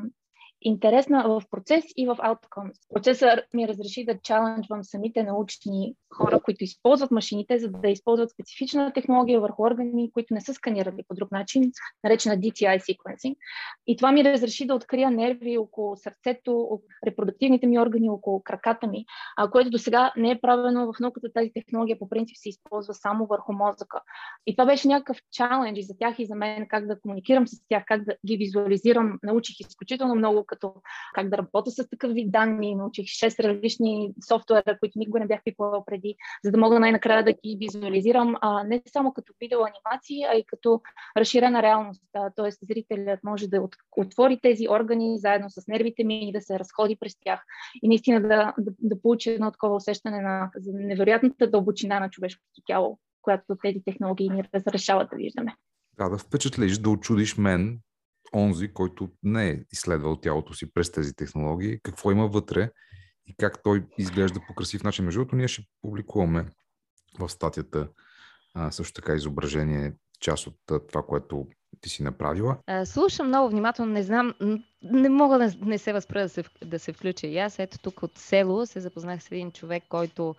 интересна 0.67 1.25
в 1.29 1.43
процес 1.51 1.85
и 1.97 2.07
в 2.07 2.17
outcomes. 2.17 2.75
Процесът 2.95 3.55
ми 3.55 3.69
разреши 3.69 4.05
да 4.05 4.19
чаленджвам 4.19 4.85
самите 4.85 5.23
научни 5.23 5.95
хора, 6.15 6.41
които 6.41 6.65
използват 6.65 7.11
машините, 7.11 7.59
за 7.59 7.69
да 7.69 7.89
използват 7.89 8.31
специфична 8.31 8.93
технология 8.93 9.41
върху 9.41 9.63
органи, 9.63 10.11
които 10.13 10.35
не 10.35 10.41
са 10.41 10.55
сканирали 10.55 11.03
по 11.09 11.15
друг 11.15 11.33
начин, 11.33 11.71
наречена 12.05 12.37
DTI 12.37 12.79
sequencing. 12.79 13.37
И 13.87 13.97
това 13.97 14.13
ми 14.13 14.25
разреши 14.25 14.67
да 14.67 14.75
открия 14.75 15.11
нерви 15.11 15.59
около 15.59 15.97
сърцето, 15.97 16.81
репродуктивните 17.07 17.67
ми 17.67 17.79
органи, 17.79 18.11
около 18.11 18.43
краката 18.43 18.87
ми, 18.87 19.05
което 19.53 19.71
до 19.71 19.79
сега 19.79 20.13
не 20.17 20.31
е 20.31 20.41
правено 20.41 20.93
в 20.93 21.01
науката. 21.01 21.29
Тази 21.35 21.51
технология 21.55 21.99
по 21.99 22.09
принцип 22.09 22.37
се 22.37 22.49
използва 22.49 22.95
само 22.95 23.27
върху 23.27 23.53
мозъка. 23.53 24.01
И 24.47 24.57
това 24.57 24.67
беше 24.67 24.89
някакъв 24.89 25.17
чалендж 25.33 25.79
и 25.79 25.83
за 25.83 25.95
тях 25.99 26.19
и 26.19 26.27
за 26.27 26.35
мен, 26.35 26.67
как 26.69 26.87
да 26.87 27.01
комуникирам 27.01 27.47
с 27.47 27.57
тях, 27.69 27.83
как 27.87 28.05
да 28.05 28.15
ги 28.27 28.37
визуализирам. 28.37 29.19
Научих 29.23 29.61
изключително 29.61 30.15
много 30.15 30.45
като 30.57 30.75
как 31.15 31.29
да 31.29 31.39
работя 31.39 31.71
с 31.71 31.89
такъв 31.89 32.13
вид 32.13 32.31
данни. 32.31 32.75
Научих 32.75 33.05
6 33.05 33.45
различни 33.45 34.15
софтуера, 34.29 34.79
които 34.81 34.99
никога 34.99 35.21
не 35.21 35.27
бях 35.27 35.41
пипала 35.45 35.85
преди, 35.85 36.17
за 36.45 36.51
да 36.51 36.59
мога 36.59 36.81
най-накрая 36.81 37.25
да 37.25 37.33
ги 37.33 37.57
визуализирам 37.61 38.35
а, 38.41 38.65
не 38.65 38.83
само 38.93 39.13
като 39.13 39.33
видеоанимации, 39.41 40.25
а 40.33 40.35
и 40.35 40.45
като 40.47 40.81
разширена 41.17 41.63
реалност. 41.63 42.03
Тоест, 42.37 42.59
зрителят 42.63 43.21
може 43.25 43.49
да 43.49 43.69
отвори 43.97 44.39
тези 44.43 44.69
органи 44.69 45.19
заедно 45.19 45.51
с 45.51 45.67
нервите 45.69 46.05
ми 46.05 46.29
и 46.29 46.33
да 46.33 46.41
се 46.41 46.59
разходи 46.59 46.97
през 46.97 47.17
тях 47.25 47.45
и 47.83 47.89
наистина 47.89 48.21
да, 48.21 48.55
да, 48.59 48.73
да 48.79 49.03
получи 49.03 49.31
едно 49.31 49.51
такова 49.51 49.77
усещане 49.77 50.21
на 50.21 50.51
невероятната 50.67 51.51
дълбочина 51.51 52.01
на 52.01 52.11
човешкото 52.11 52.63
тяло, 52.67 52.99
която 53.23 53.57
тези 53.63 53.83
технологии 53.85 54.29
ни 54.29 54.45
разрешават 54.55 55.11
да 55.11 55.17
виждаме. 55.17 55.57
Да, 55.99 56.09
да 56.09 56.19
впечатлиш, 56.19 56.79
да 56.79 56.91
очудиш 56.91 57.37
мен, 57.37 57.81
онзи, 58.35 58.73
който 58.73 59.11
не 59.23 59.49
е 59.49 59.61
изследвал 59.73 60.17
тялото 60.17 60.55
си 60.55 60.73
през 60.73 60.93
тези 60.93 61.15
технологии, 61.15 61.81
какво 61.83 62.11
има 62.11 62.27
вътре 62.27 62.71
и 63.27 63.35
как 63.37 63.63
той 63.63 63.87
изглежда 63.99 64.41
по 64.49 64.55
красив 64.55 64.83
начин. 64.83 65.05
Между 65.05 65.21
другото, 65.21 65.37
ние 65.37 65.49
ще 65.49 65.63
публикуваме 65.83 66.47
в 67.19 67.29
статията 67.29 67.89
а, 68.55 68.71
също 68.71 68.95
така 68.95 69.15
изображение, 69.15 69.93
част 70.21 70.47
от 70.47 70.57
това, 70.89 71.03
което 71.03 71.47
ти 71.81 71.89
си 71.89 72.03
направила. 72.03 72.59
Слушам 72.85 73.29
много 73.29 73.51
внимателно, 73.51 73.93
не 73.93 74.03
знам, 74.03 74.35
не 74.83 75.09
мога 75.09 75.39
да 75.39 75.55
не 75.63 75.79
се 75.79 75.93
възпра 75.93 76.23
да 76.23 76.29
се, 76.29 76.45
да 76.65 76.79
се 76.79 76.93
включа. 76.93 77.27
И 77.27 77.39
аз 77.39 77.59
ето 77.59 77.79
тук 77.79 78.03
от 78.03 78.19
село 78.19 78.67
се 78.67 78.81
запознах 78.81 79.23
с 79.23 79.31
един 79.31 79.53
човек, 79.53 79.85
който 79.89 80.35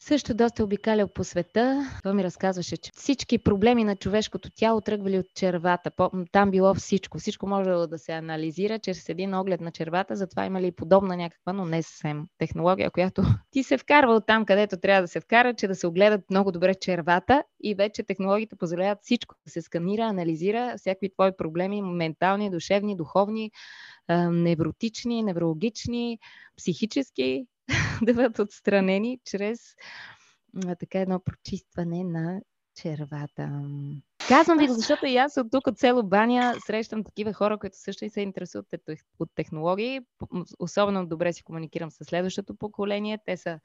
също 0.00 0.34
доста 0.34 0.64
обикалял 0.64 1.08
по 1.08 1.24
света. 1.24 1.90
Той 2.02 2.14
ми 2.14 2.24
разказваше, 2.24 2.76
че 2.76 2.90
всички 2.94 3.38
проблеми 3.38 3.84
на 3.84 3.96
човешкото 3.96 4.50
тяло 4.50 4.80
тръгвали 4.80 5.18
от 5.18 5.26
червата. 5.34 5.90
Там 6.32 6.50
било 6.50 6.74
всичко. 6.74 7.18
Всичко 7.18 7.46
може 7.46 7.70
да 7.70 7.98
се 7.98 8.12
анализира 8.12 8.78
чрез 8.78 9.08
един 9.08 9.34
оглед 9.34 9.60
на 9.60 9.70
червата. 9.70 10.16
Затова 10.16 10.46
има 10.46 10.60
ли 10.60 10.72
подобна 10.72 11.16
някаква, 11.16 11.52
но 11.52 11.64
не 11.64 11.82
съвсем 11.82 12.26
технология, 12.38 12.90
която 12.90 13.22
ти 13.50 13.62
се 13.62 13.78
вкарва 13.78 14.14
от 14.14 14.26
там, 14.26 14.44
където 14.44 14.76
трябва 14.76 15.02
да 15.02 15.08
се 15.08 15.20
вкара, 15.20 15.54
че 15.54 15.68
да 15.68 15.74
се 15.74 15.86
огледат 15.86 16.30
много 16.30 16.52
добре 16.52 16.74
червата 16.74 17.42
и 17.62 17.74
вече 17.74 18.02
технологиите 18.02 18.56
позволяват 18.56 18.98
всичко 19.02 19.34
да 19.46 19.50
се 19.50 19.62
сканира, 19.62 20.02
анализира 20.02 20.74
всякакви 20.76 21.12
твои 21.12 21.30
проблеми, 21.36 21.82
ментални, 21.82 22.50
душевни, 22.50 22.96
духовни, 22.96 23.50
невротични, 24.30 25.22
неврологични, 25.22 26.18
психически 26.56 27.46
да 28.02 28.14
бъдат 28.14 28.38
отстранени 28.38 29.18
чрез 29.24 29.60
така 30.78 30.98
едно 30.98 31.20
прочистване 31.20 32.04
на 32.04 32.40
червата. 32.82 33.62
Казвам 34.28 34.58
ви, 34.58 34.68
защото 34.68 35.06
и 35.06 35.16
аз 35.16 35.36
от 35.36 35.46
тук, 35.50 35.66
от 35.66 35.78
село 35.78 36.02
Баня, 36.02 36.54
срещам 36.66 37.04
такива 37.04 37.32
хора, 37.32 37.58
които 37.58 37.76
също 37.78 38.04
и 38.04 38.10
се 38.10 38.20
интересуват 38.20 38.66
от 39.18 39.30
технологии. 39.34 40.00
Особено 40.58 41.06
добре 41.06 41.32
си 41.32 41.42
комуникирам 41.42 41.90
с 41.90 42.04
следващото 42.04 42.54
поколение. 42.54 43.18
Те 43.26 43.36
са 43.36 43.60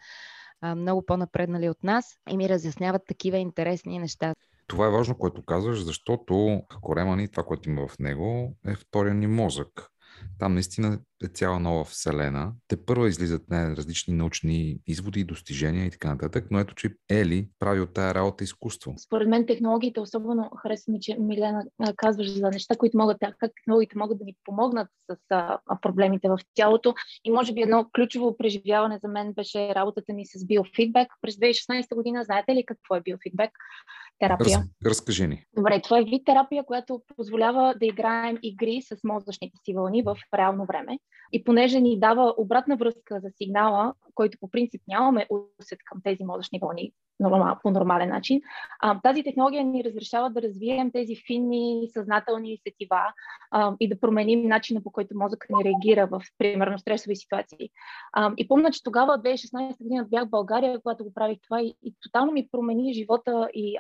а, 0.62 0.75
много 0.75 1.05
по-напреднали 1.05 1.69
от 1.69 1.83
нас 1.83 2.05
и 2.29 2.38
ми 2.38 2.50
разясняват 2.50 3.01
такива 3.07 3.38
интересни 3.38 4.00
неща. 4.00 4.33
Това 4.67 4.88
е 4.88 4.91
важно, 4.91 5.17
което 5.17 5.45
казваш, 5.45 5.83
защото 5.83 6.62
Коремани, 6.81 7.31
това, 7.31 7.43
което 7.43 7.69
има 7.69 7.88
в 7.88 8.00
него, 8.00 8.55
е 8.67 8.75
втория 8.75 9.13
ни 9.13 9.27
мозък. 9.27 9.91
Там 10.39 10.53
наистина 10.53 11.00
е 11.25 11.29
цяла 11.29 11.60
нова 11.60 11.84
вселена. 11.84 12.53
Те 12.67 12.86
първо 12.86 13.08
излизат 13.08 13.50
не, 13.50 13.75
различни 13.75 14.13
научни 14.13 14.79
изводи, 14.88 15.24
достижения 15.24 15.86
и 15.86 15.91
така 15.91 16.08
нататък, 16.10 16.48
но 16.51 16.60
ето, 16.60 16.75
че 16.75 16.89
Ели 17.10 17.50
прави 17.60 17.82
от 17.82 17.94
тая 17.94 18.13
работа 18.13 18.44
изкуство. 18.44 18.94
Според 18.98 19.27
мен 19.27 19.46
технологиите, 19.46 20.00
особено 20.00 20.50
харесва 20.62 20.91
ми, 20.91 21.00
че 21.01 21.17
Милена 21.20 21.65
казваш 21.96 22.32
за 22.32 22.50
неща, 22.50 22.75
които 22.75 22.98
могат, 22.98 23.17
как 23.20 23.51
технологиите 23.55 23.98
могат 23.98 24.17
да 24.17 24.25
ни 24.25 24.36
помогнат 24.44 24.88
с 25.12 25.17
а, 25.29 25.60
проблемите 25.82 26.29
в 26.29 26.39
тялото. 26.53 26.94
И 27.24 27.32
може 27.32 27.53
би 27.53 27.62
едно 27.62 27.89
ключово 27.96 28.38
преживяване 28.38 29.00
за 29.03 29.08
мен 29.08 29.34
беше 29.34 29.75
работата 29.75 30.13
ми 30.13 30.25
с 30.25 30.46
биофидбек. 30.46 31.08
През 31.22 31.36
2016 31.36 31.96
година, 31.96 32.24
знаете 32.24 32.55
ли 32.55 32.65
какво 32.65 32.96
е 32.96 33.01
биофидбек? 33.01 33.51
Терапия. 34.20 34.58
Раз, 34.58 34.65
разкажи 34.86 35.27
ни. 35.27 35.46
Добре, 35.55 35.82
това 35.82 36.00
е 36.00 36.03
вид 36.03 36.25
терапия, 36.25 36.63
която 36.63 37.01
позволява 37.15 37.75
да 37.79 37.86
играем 37.86 38.38
игри 38.41 38.82
с 38.82 38.96
мозъчните 39.03 39.58
си 39.65 39.74
вълни 39.74 40.03
в 40.03 40.17
реално 40.38 40.65
време. 40.65 41.00
И 41.31 41.43
понеже 41.43 41.79
ни 41.79 42.00
дава 42.00 42.34
обратна 42.38 42.75
връзка 42.75 43.19
за 43.19 43.29
сигнала, 43.29 43.93
който 44.15 44.38
по 44.41 44.51
принцип 44.51 44.81
нямаме 44.88 45.27
усет 45.60 45.79
към 45.86 46.01
тези 46.03 46.24
мозъчни 46.24 46.60
вълни 46.60 46.91
по 47.63 47.72
нормален 47.72 48.10
начин, 48.10 48.41
тази 49.03 49.24
технология 49.24 49.63
ни 49.63 49.84
разрешава 49.84 50.29
да 50.29 50.41
развием 50.41 50.91
тези 50.91 51.15
финни, 51.27 51.88
съзнателни 51.93 52.57
сетива 52.57 53.13
и 53.79 53.89
да 53.89 54.00
променим 54.00 54.48
начина 54.48 54.84
по 54.84 54.91
който 54.91 55.17
мозъкът 55.17 55.50
ни 55.50 55.63
реагира 55.63 56.07
в, 56.07 56.22
примерно, 56.38 56.79
стресови 56.79 57.15
ситуации. 57.15 57.69
И 58.38 58.48
помня, 58.48 58.72
че 58.72 58.84
тогава, 58.84 59.13
2016 59.13 59.84
година, 59.84 60.05
бях 60.10 60.25
в 60.25 60.29
България, 60.29 60.81
когато 60.81 61.03
го 61.03 61.13
правих 61.13 61.38
това 61.43 61.62
и, 61.62 61.75
и 61.84 61.93
тотално 62.01 62.31
ми 62.31 62.48
промени 62.51 62.93
живота 62.93 63.50
и 63.53 63.77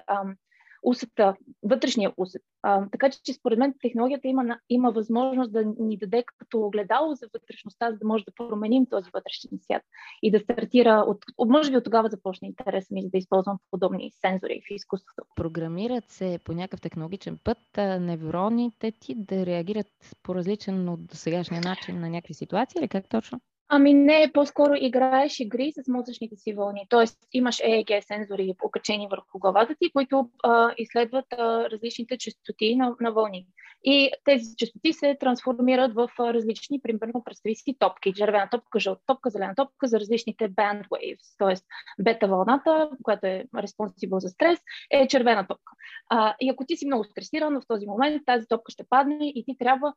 усета, 0.85 1.35
вътрешния 1.63 2.13
усет. 2.17 2.41
А, 2.61 2.89
така 2.91 3.09
че, 3.09 3.33
според 3.33 3.59
мен, 3.59 3.73
технологията 3.81 4.27
има, 4.27 4.59
има 4.69 4.91
възможност 4.91 5.51
да 5.51 5.65
ни 5.79 5.97
даде 5.97 6.23
като 6.37 6.59
огледало 6.59 7.13
за 7.13 7.27
вътрешността, 7.33 7.91
за 7.91 7.97
да 7.97 8.07
може 8.07 8.23
да 8.23 8.47
променим 8.47 8.85
този 8.85 9.09
вътрешен 9.13 9.59
свят 9.61 9.83
и 10.23 10.31
да 10.31 10.39
стартира 10.39 11.05
от, 11.07 11.25
може 11.47 11.71
би 11.71 11.77
от 11.77 11.83
тогава 11.83 12.09
започне 12.09 12.47
интереса 12.47 12.93
ми, 12.93 13.09
да 13.09 13.17
използвам 13.17 13.57
подобни 13.71 14.11
сензори 14.21 14.61
в 14.69 14.73
изкуството. 14.73 15.23
Програмират 15.35 16.09
се 16.09 16.39
по 16.43 16.53
някакъв 16.53 16.81
технологичен 16.81 17.39
път 17.43 17.57
невроните 17.99 18.91
ти 18.91 19.15
да 19.15 19.45
реагират 19.45 19.87
по 20.23 20.35
различен 20.35 20.89
от 20.89 21.05
досегашния 21.05 21.61
начин 21.61 21.99
на 21.99 22.09
някакви 22.09 22.33
ситуации 22.33 22.79
или 22.79 22.87
как 22.87 23.09
точно? 23.09 23.39
Ами 23.67 23.93
не, 23.93 24.31
по-скоро 24.33 24.73
играеш 24.75 25.39
игри 25.39 25.71
с 25.71 25.87
мозъчните 25.87 26.35
си 26.35 26.53
вълни. 26.53 26.85
Тоест 26.89 27.17
имаш 27.33 27.57
EEG 27.57 28.07
сензори 28.07 28.53
покачени 28.57 29.07
върху 29.11 29.39
главата 29.39 29.75
ти, 29.79 29.91
които 29.91 30.29
а, 30.43 30.73
изследват 30.77 31.25
а, 31.33 31.69
различните 31.69 32.17
частоти 32.17 32.75
на, 32.75 32.95
на 33.01 33.11
вълни. 33.11 33.47
И 33.87 34.11
тези 34.23 34.55
частоти 34.57 34.93
се 34.93 35.17
трансформират 35.19 35.93
в 35.93 36.09
различни, 36.19 36.81
примерно, 36.81 37.23
представи 37.25 37.55
си 37.55 37.75
топки. 37.79 38.13
Червена 38.13 38.47
топка, 38.51 38.79
жълта 38.79 39.01
топка, 39.05 39.29
зелена 39.29 39.55
топка 39.55 39.87
за 39.87 39.99
различните 39.99 40.49
band 40.49 40.87
waves. 40.87 41.35
Тоест 41.37 41.65
бета 41.99 42.27
вълната, 42.27 42.89
която 43.03 43.27
е 43.27 43.45
респонсибъл 43.57 44.19
за 44.19 44.29
стрес, 44.29 44.59
е 44.91 45.07
червена 45.07 45.47
топка. 45.47 45.71
А, 46.09 46.35
и 46.39 46.49
ако 46.49 46.65
ти 46.65 46.77
си 46.77 46.85
много 46.85 47.03
стресиран 47.03 47.61
в 47.61 47.67
този 47.67 47.85
момент, 47.85 48.21
тази 48.25 48.47
топка 48.47 48.71
ще 48.71 48.83
падне 48.89 49.17
и 49.35 49.43
ти 49.45 49.57
трябва 49.57 49.93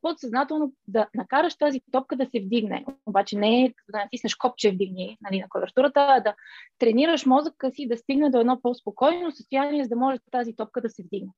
подсъзнателно 0.00 0.72
да 0.88 1.08
накараш 1.14 1.56
тази 1.56 1.80
топка 1.92 2.16
да 2.16 2.26
се 2.26 2.40
вдигне 2.40 2.84
обаче 3.06 3.38
не 3.38 3.64
е 3.64 3.74
да 3.92 3.98
натиснеш 3.98 4.34
копче 4.34 4.70
вдигни 4.70 5.16
нали, 5.20 5.40
на 5.40 5.48
клавиатурата, 5.48 6.06
а 6.08 6.20
да 6.20 6.34
тренираш 6.78 7.26
мозъка 7.26 7.70
си 7.70 7.88
да 7.88 7.96
стигне 7.96 8.30
до 8.30 8.40
едно 8.40 8.60
по-спокойно 8.62 9.32
състояние, 9.32 9.84
за 9.84 9.88
да 9.88 9.96
може 9.96 10.18
тази 10.30 10.56
топка 10.56 10.80
да 10.80 10.90
се 10.90 11.02
вдигне. 11.02 11.32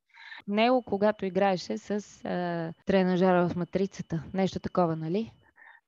Него, 0.48 0.82
когато 0.82 1.26
играеше 1.26 1.78
с 1.78 1.90
а, 2.24 2.72
тренажера 2.86 3.48
в 3.48 3.56
матрицата. 3.56 4.22
Нещо 4.34 4.60
такова, 4.60 4.96
нали? 4.96 5.30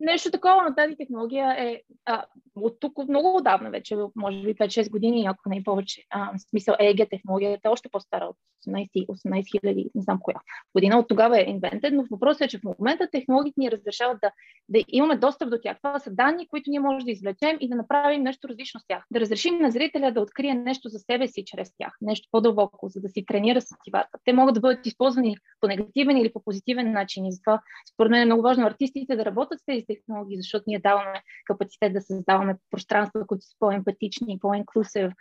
Нещо 0.02 0.30
такова, 0.30 0.64
но 0.68 0.74
тази 0.74 0.96
технология 0.96 1.54
е 1.58 1.80
а, 2.04 2.24
от 2.56 2.80
тук 2.80 2.98
много 3.08 3.36
отдавна 3.36 3.70
вече, 3.70 3.96
може 4.16 4.42
би 4.42 4.54
5-6 4.54 4.90
години, 4.90 5.26
ако 5.28 5.48
не 5.48 5.56
и 5.56 5.64
повече. 5.64 6.02
А, 6.10 6.32
в 6.38 6.40
смисъл 6.50 6.74
ЕГ 6.78 7.10
технологията 7.10 7.68
е 7.68 7.70
още 7.70 7.88
по-стара 7.88 8.24
от 8.24 8.36
18, 8.68 9.06
18 9.06 9.50
хиляди, 9.50 9.90
не 9.94 10.02
знам 10.02 10.18
коя 10.22 10.36
година. 10.74 10.98
От 10.98 11.08
тогава 11.08 11.40
е 11.40 11.44
инвентен, 11.48 11.96
но 11.96 12.04
въпросът 12.10 12.40
е, 12.40 12.48
че 12.48 12.58
в 12.58 12.62
момента 12.78 13.08
технологиите 13.12 13.60
ни 13.60 13.70
разрешават 13.70 14.18
да, 14.22 14.30
да 14.68 14.84
имаме 14.88 15.16
достъп 15.16 15.50
до 15.50 15.58
тях. 15.62 15.76
Това 15.82 15.98
са 15.98 16.10
данни, 16.10 16.48
които 16.48 16.70
ние 16.70 16.80
можем 16.80 17.04
да 17.04 17.10
извлечем 17.10 17.56
и 17.60 17.68
да 17.68 17.76
направим 17.76 18.22
нещо 18.22 18.48
различно 18.48 18.80
с 18.80 18.86
тях. 18.86 19.04
Да 19.10 19.20
разрешим 19.20 19.58
на 19.58 19.70
зрителя 19.70 20.12
да 20.12 20.20
открие 20.20 20.54
нещо 20.54 20.88
за 20.88 20.98
себе 20.98 21.28
си 21.28 21.44
чрез 21.46 21.76
тях, 21.78 21.92
нещо 22.00 22.28
по-дълбоко, 22.30 22.88
за 22.88 23.00
да 23.00 23.08
си 23.08 23.24
тренира 23.26 23.60
сетивата. 23.60 24.18
Те 24.24 24.32
могат 24.32 24.54
да 24.54 24.60
бъдат 24.60 24.86
използвани 24.86 25.36
по 25.60 25.68
негативен 25.68 26.16
или 26.16 26.32
по 26.32 26.42
позитивен 26.44 26.92
начин. 26.92 27.26
И 27.26 27.32
затова, 27.32 27.60
според 27.94 28.10
мен 28.10 28.22
е 28.22 28.24
много 28.24 28.42
важно 28.42 28.66
артистите 28.66 29.16
да 29.16 29.24
работят 29.24 29.60
с 29.60 29.64
тези 29.64 29.84
технологии, 29.94 30.36
защото 30.36 30.64
ние 30.66 30.78
даваме 30.78 31.22
капацитет 31.44 31.92
да 31.92 32.00
създаваме 32.00 32.56
пространства, 32.70 33.26
които 33.26 33.46
са 33.46 33.56
по-емпатични, 33.58 34.38
по-инклюсив 34.40 35.12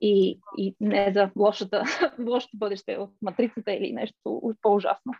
и, 0.00 0.40
и 0.56 0.76
не 0.80 1.12
за 1.14 1.30
лошата, 1.36 1.84
лошото 2.26 2.56
бъдеще 2.56 2.96
от 2.96 3.10
матрицата 3.22 3.72
или 3.72 3.92
нещо 3.92 4.54
по-ужасно. 4.62 5.12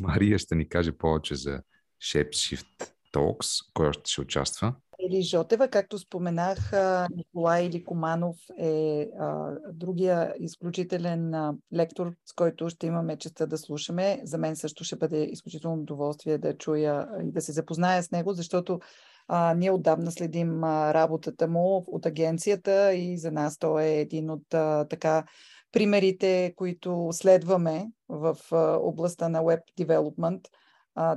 Мария 0.00 0.38
ще 0.38 0.54
ни 0.54 0.68
каже 0.68 0.92
повече 0.92 1.34
за 1.34 1.62
Shapeshift 2.02 2.92
Talks, 3.14 3.70
кой 3.74 3.88
още 3.88 4.10
ще 4.10 4.20
участва. 4.20 4.74
Или 5.00 5.22
Жотева, 5.22 5.68
както 5.68 5.98
споменах, 5.98 6.72
Николай 7.16 7.68
Ликоманов 7.68 8.36
е 8.58 9.08
а, 9.18 9.56
другия 9.72 10.34
изключителен 10.40 11.34
а, 11.34 11.54
лектор, 11.74 12.12
с 12.26 12.32
който 12.32 12.70
ще 12.70 12.86
имаме 12.86 13.16
честа 13.16 13.46
да 13.46 13.58
слушаме. 13.58 14.20
За 14.24 14.38
мен 14.38 14.56
също 14.56 14.84
ще 14.84 14.96
бъде 14.96 15.24
изключително 15.24 15.82
удоволствие 15.82 16.38
да 16.38 16.56
чуя 16.56 17.08
и 17.24 17.32
да 17.32 17.40
се 17.40 17.52
запозная 17.52 18.02
с 18.02 18.10
него, 18.10 18.32
защото 18.32 18.80
а, 19.28 19.54
ние 19.54 19.70
отдавна 19.70 20.12
следим 20.12 20.64
а, 20.64 20.94
работата 20.94 21.48
му 21.48 21.84
от 21.86 22.06
агенцията 22.06 22.94
и 22.94 23.18
за 23.18 23.32
нас 23.32 23.58
той 23.58 23.82
е 23.82 24.00
един 24.00 24.30
от 24.30 24.54
а, 24.54 24.86
така 24.88 25.24
примерите, 25.72 26.54
които 26.56 27.08
следваме 27.12 27.86
в 28.08 28.36
а, 28.52 28.76
областта 28.76 29.28
на 29.28 29.40
Web 29.40 29.60
Development– 29.80 30.40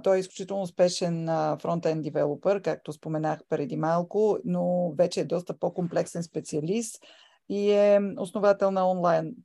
той 0.04 0.18
е 0.18 0.20
изключително 0.20 0.64
успешен 0.64 1.26
фронтен 1.62 2.02
девелопър, 2.02 2.62
както 2.62 2.94
споменах 2.94 3.40
преди 3.50 3.78
малко, 3.78 4.38
но 4.46 4.94
вече 4.98 5.20
е 5.20 5.26
доста 5.26 5.60
по-комплексен 5.60 6.24
специалист 6.24 7.04
и 7.50 7.72
е 7.72 8.00
основател 8.18 8.72
на 8.72 8.92
онлайн 8.92 9.36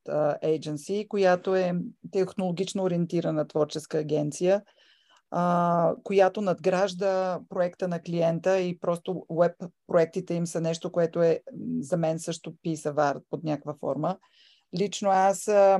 agency, 0.44 1.08
която 1.08 1.54
е 1.54 1.72
технологично 2.12 2.82
ориентирана 2.82 3.48
творческа 3.48 3.98
агенция, 3.98 4.62
а, 5.30 5.94
която 6.02 6.40
надгражда 6.40 7.40
проекта 7.48 7.88
на 7.88 8.00
клиента 8.00 8.60
и 8.60 8.78
просто 8.78 9.26
веб 9.30 9.52
проектите 9.86 10.34
им 10.34 10.46
са 10.46 10.60
нещо, 10.60 10.92
което 10.92 11.22
е 11.22 11.40
за 11.80 11.96
мен 11.96 12.18
също 12.18 12.54
писавар 12.62 13.18
под 13.30 13.44
някаква 13.44 13.74
форма. 13.80 14.16
Лично 14.78 15.10
аз 15.10 15.48
а, 15.48 15.78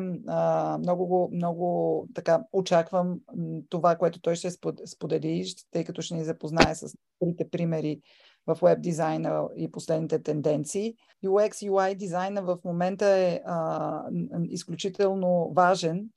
много, 0.78 1.30
много 1.32 2.09
така 2.14 2.40
очаквам 2.52 3.20
това, 3.68 3.97
което 3.97 4.20
той 4.20 4.35
ще 4.35 4.50
сподели, 4.87 5.44
тъй 5.70 5.85
като 5.85 6.02
ще 6.02 6.14
ни 6.14 6.25
запознае 6.25 6.75
с 6.75 6.94
трите 7.20 7.50
примери 7.50 8.00
в 8.47 8.59
веб 8.62 8.80
дизайна 8.80 9.49
и 9.56 9.70
последните 9.70 10.23
тенденции. 10.23 10.94
UX, 11.25 11.70
UI 11.70 11.94
дизайна 11.94 12.42
в 12.42 12.59
момента 12.64 13.06
е 13.06 13.40
а, 13.44 14.02
изключително 14.49 15.52
важен 15.56 16.09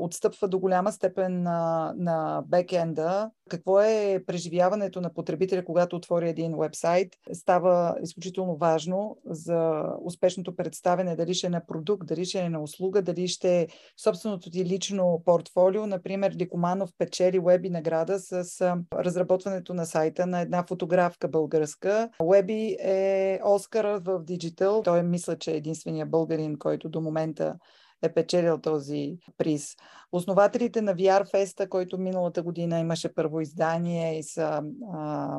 отстъпва 0.00 0.48
до 0.48 0.58
голяма 0.58 0.92
степен 0.92 1.42
на, 1.42 1.92
на 1.96 2.42
бекенда. 2.46 3.30
Какво 3.50 3.80
е 3.80 4.22
преживяването 4.26 5.00
на 5.00 5.14
потребителя, 5.14 5.64
когато 5.64 5.96
отвори 5.96 6.28
един 6.28 6.56
вебсайт, 6.58 7.08
става 7.32 7.96
изключително 8.02 8.56
важно 8.56 9.16
за 9.26 9.82
успешното 10.04 10.56
представяне, 10.56 11.16
дали 11.16 11.34
ще 11.34 11.46
е 11.46 11.50
на 11.50 11.66
продукт, 11.66 12.06
дали 12.06 12.24
ще 12.24 12.38
е 12.38 12.48
на 12.48 12.62
услуга, 12.62 13.02
дали 13.02 13.28
ще 13.28 13.60
е 13.60 13.68
собственото 14.02 14.50
ти 14.50 14.64
лично 14.64 15.22
портфолио. 15.24 15.86
Например, 15.86 16.32
Ликоманов 16.32 16.90
печели 16.98 17.40
Уеби 17.40 17.70
награда 17.70 18.18
с 18.18 18.60
разработването 18.94 19.74
на 19.74 19.86
сайта 19.86 20.26
на 20.26 20.40
една 20.40 20.64
фотографка 20.68 21.28
българска. 21.28 22.10
Уеби 22.20 22.76
е 22.80 23.40
Оскар 23.44 23.84
в 23.84 24.24
диджитал. 24.24 24.82
Той 24.82 25.02
мисля, 25.02 25.38
че 25.38 25.52
е 25.52 25.56
единствения 25.56 26.06
българин, 26.06 26.58
който 26.58 26.88
до 26.88 27.00
момента 27.00 27.54
е 28.02 28.14
печелил 28.14 28.58
този 28.58 29.18
приз. 29.38 29.76
Основателите 30.12 30.82
на 30.82 30.94
VR 30.94 31.34
Festa, 31.34 31.68
който 31.68 31.98
миналата 31.98 32.42
година 32.42 32.78
имаше 32.80 33.14
първо 33.14 33.40
издание 33.40 34.18
и 34.18 34.22
са, 34.22 34.62
а, 34.92 35.38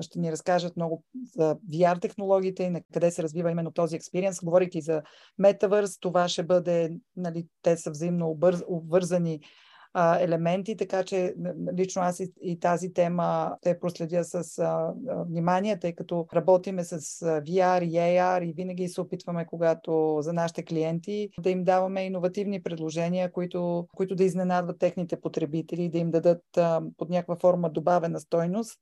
ще 0.00 0.18
ни 0.18 0.32
разкажат 0.32 0.76
много 0.76 1.04
за 1.36 1.56
VR 1.72 2.00
технологиите 2.00 2.62
и 2.62 2.70
на 2.70 2.80
къде 2.92 3.10
се 3.10 3.22
развива 3.22 3.50
именно 3.50 3.70
този 3.70 3.96
експириенс. 3.96 4.40
Говорейки 4.40 4.80
за 4.80 5.02
Metaverse, 5.40 6.00
това 6.00 6.28
ще 6.28 6.42
бъде, 6.42 6.96
нали, 7.16 7.46
те 7.62 7.76
са 7.76 7.90
взаимно 7.90 8.38
обвързани 8.68 9.40
елементи, 9.94 10.76
така 10.76 11.04
че 11.04 11.34
лично 11.78 12.02
аз 12.02 12.20
и, 12.20 12.32
и 12.42 12.60
тази 12.60 12.92
тема 12.92 13.56
те 13.62 13.80
проследя 13.80 14.24
с 14.24 14.58
а, 14.58 14.92
внимание, 15.28 15.78
тъй 15.78 15.92
като 15.92 16.26
работиме 16.34 16.84
с 16.84 17.00
VR 17.20 17.84
и 17.84 17.92
AR 17.92 18.50
и 18.50 18.52
винаги 18.52 18.88
се 18.88 19.00
опитваме, 19.00 19.46
когато 19.46 20.18
за 20.20 20.32
нашите 20.32 20.64
клиенти, 20.64 21.28
да 21.40 21.50
им 21.50 21.64
даваме 21.64 22.04
иновативни 22.04 22.62
предложения, 22.62 23.32
които, 23.32 23.88
които 23.96 24.14
да 24.14 24.24
изненадват 24.24 24.78
техните 24.78 25.20
потребители, 25.20 25.88
да 25.88 25.98
им 25.98 26.10
дадат 26.10 26.42
а, 26.56 26.82
под 26.96 27.10
някаква 27.10 27.36
форма 27.36 27.70
добавена 27.70 28.20
стойност 28.20 28.80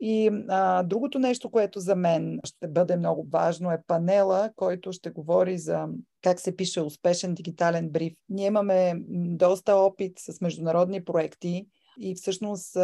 и 0.00 0.30
а, 0.48 0.82
другото 0.82 1.18
нещо, 1.18 1.50
което 1.50 1.80
за 1.80 1.96
мен 1.96 2.40
ще 2.44 2.68
бъде 2.68 2.96
много 2.96 3.26
важно 3.32 3.70
е 3.70 3.82
панела, 3.86 4.50
който 4.56 4.92
ще 4.92 5.10
говори 5.10 5.58
за 5.58 5.86
как 6.22 6.40
се 6.40 6.56
пише 6.56 6.80
успешен 6.80 7.34
дигитален 7.34 7.90
бриф. 7.90 8.12
Ние 8.28 8.46
имаме 8.46 8.94
доста 9.36 9.76
опит 9.76 10.12
с 10.18 10.40
международни 10.40 11.04
проекти 11.04 11.66
и 12.00 12.14
всъщност 12.14 12.76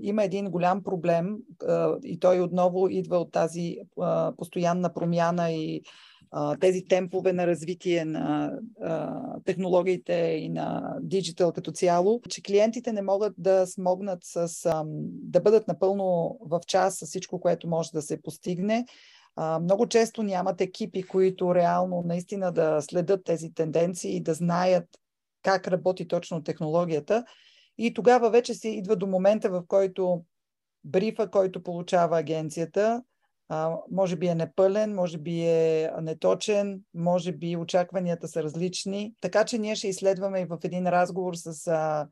има 0.00 0.24
един 0.24 0.50
голям 0.50 0.82
проблем 0.82 1.36
и 2.04 2.18
той 2.20 2.40
отново 2.40 2.88
идва 2.88 3.18
от 3.18 3.32
тази 3.32 3.76
постоянна 4.36 4.94
промяна 4.94 5.52
и 5.52 5.82
тези 6.60 6.84
темпове 6.84 7.32
на 7.32 7.46
развитие 7.46 8.04
на 8.04 8.52
технологиите 9.44 10.14
и 10.14 10.48
на 10.48 10.96
диджитал 11.00 11.52
като 11.52 11.72
цяло, 11.72 12.20
че 12.28 12.42
клиентите 12.42 12.92
не 12.92 13.02
могат 13.02 13.34
да 13.38 13.66
смогнат 13.66 14.18
с, 14.22 14.48
да 15.04 15.40
бъдат 15.40 15.68
напълно 15.68 16.38
в 16.40 16.60
час 16.66 16.96
с 16.96 17.06
всичко, 17.06 17.40
което 17.40 17.68
може 17.68 17.90
да 17.90 18.02
се 18.02 18.22
постигне. 18.22 18.84
Много 19.60 19.86
често 19.86 20.22
нямат 20.22 20.60
екипи, 20.60 21.02
които 21.02 21.54
реално 21.54 22.02
наистина 22.06 22.52
да 22.52 22.80
следят 22.82 23.24
тези 23.24 23.54
тенденции 23.54 24.16
и 24.16 24.22
да 24.22 24.34
знаят 24.34 24.84
как 25.42 25.68
работи 25.68 26.08
точно 26.08 26.42
технологията. 26.42 27.24
И 27.78 27.94
тогава 27.94 28.30
вече 28.30 28.54
се 28.54 28.68
идва 28.68 28.96
до 28.96 29.06
момента, 29.06 29.50
в 29.50 29.62
който 29.68 30.24
брифа, 30.84 31.30
който 31.30 31.62
получава 31.62 32.18
агенцията, 32.18 33.02
а, 33.48 33.76
може 33.90 34.16
би 34.16 34.26
е 34.26 34.34
непълен, 34.34 34.94
може 34.94 35.18
би 35.18 35.40
е 35.40 35.90
неточен, 36.00 36.80
може 36.94 37.32
би 37.32 37.56
очакванията 37.56 38.28
са 38.28 38.42
различни. 38.42 39.14
Така 39.20 39.44
че 39.44 39.58
ние 39.58 39.76
ще 39.76 39.88
изследваме 39.88 40.40
и 40.40 40.44
в 40.44 40.58
един 40.64 40.86
разговор 40.86 41.34
с 41.34 41.66
а, 41.66 42.08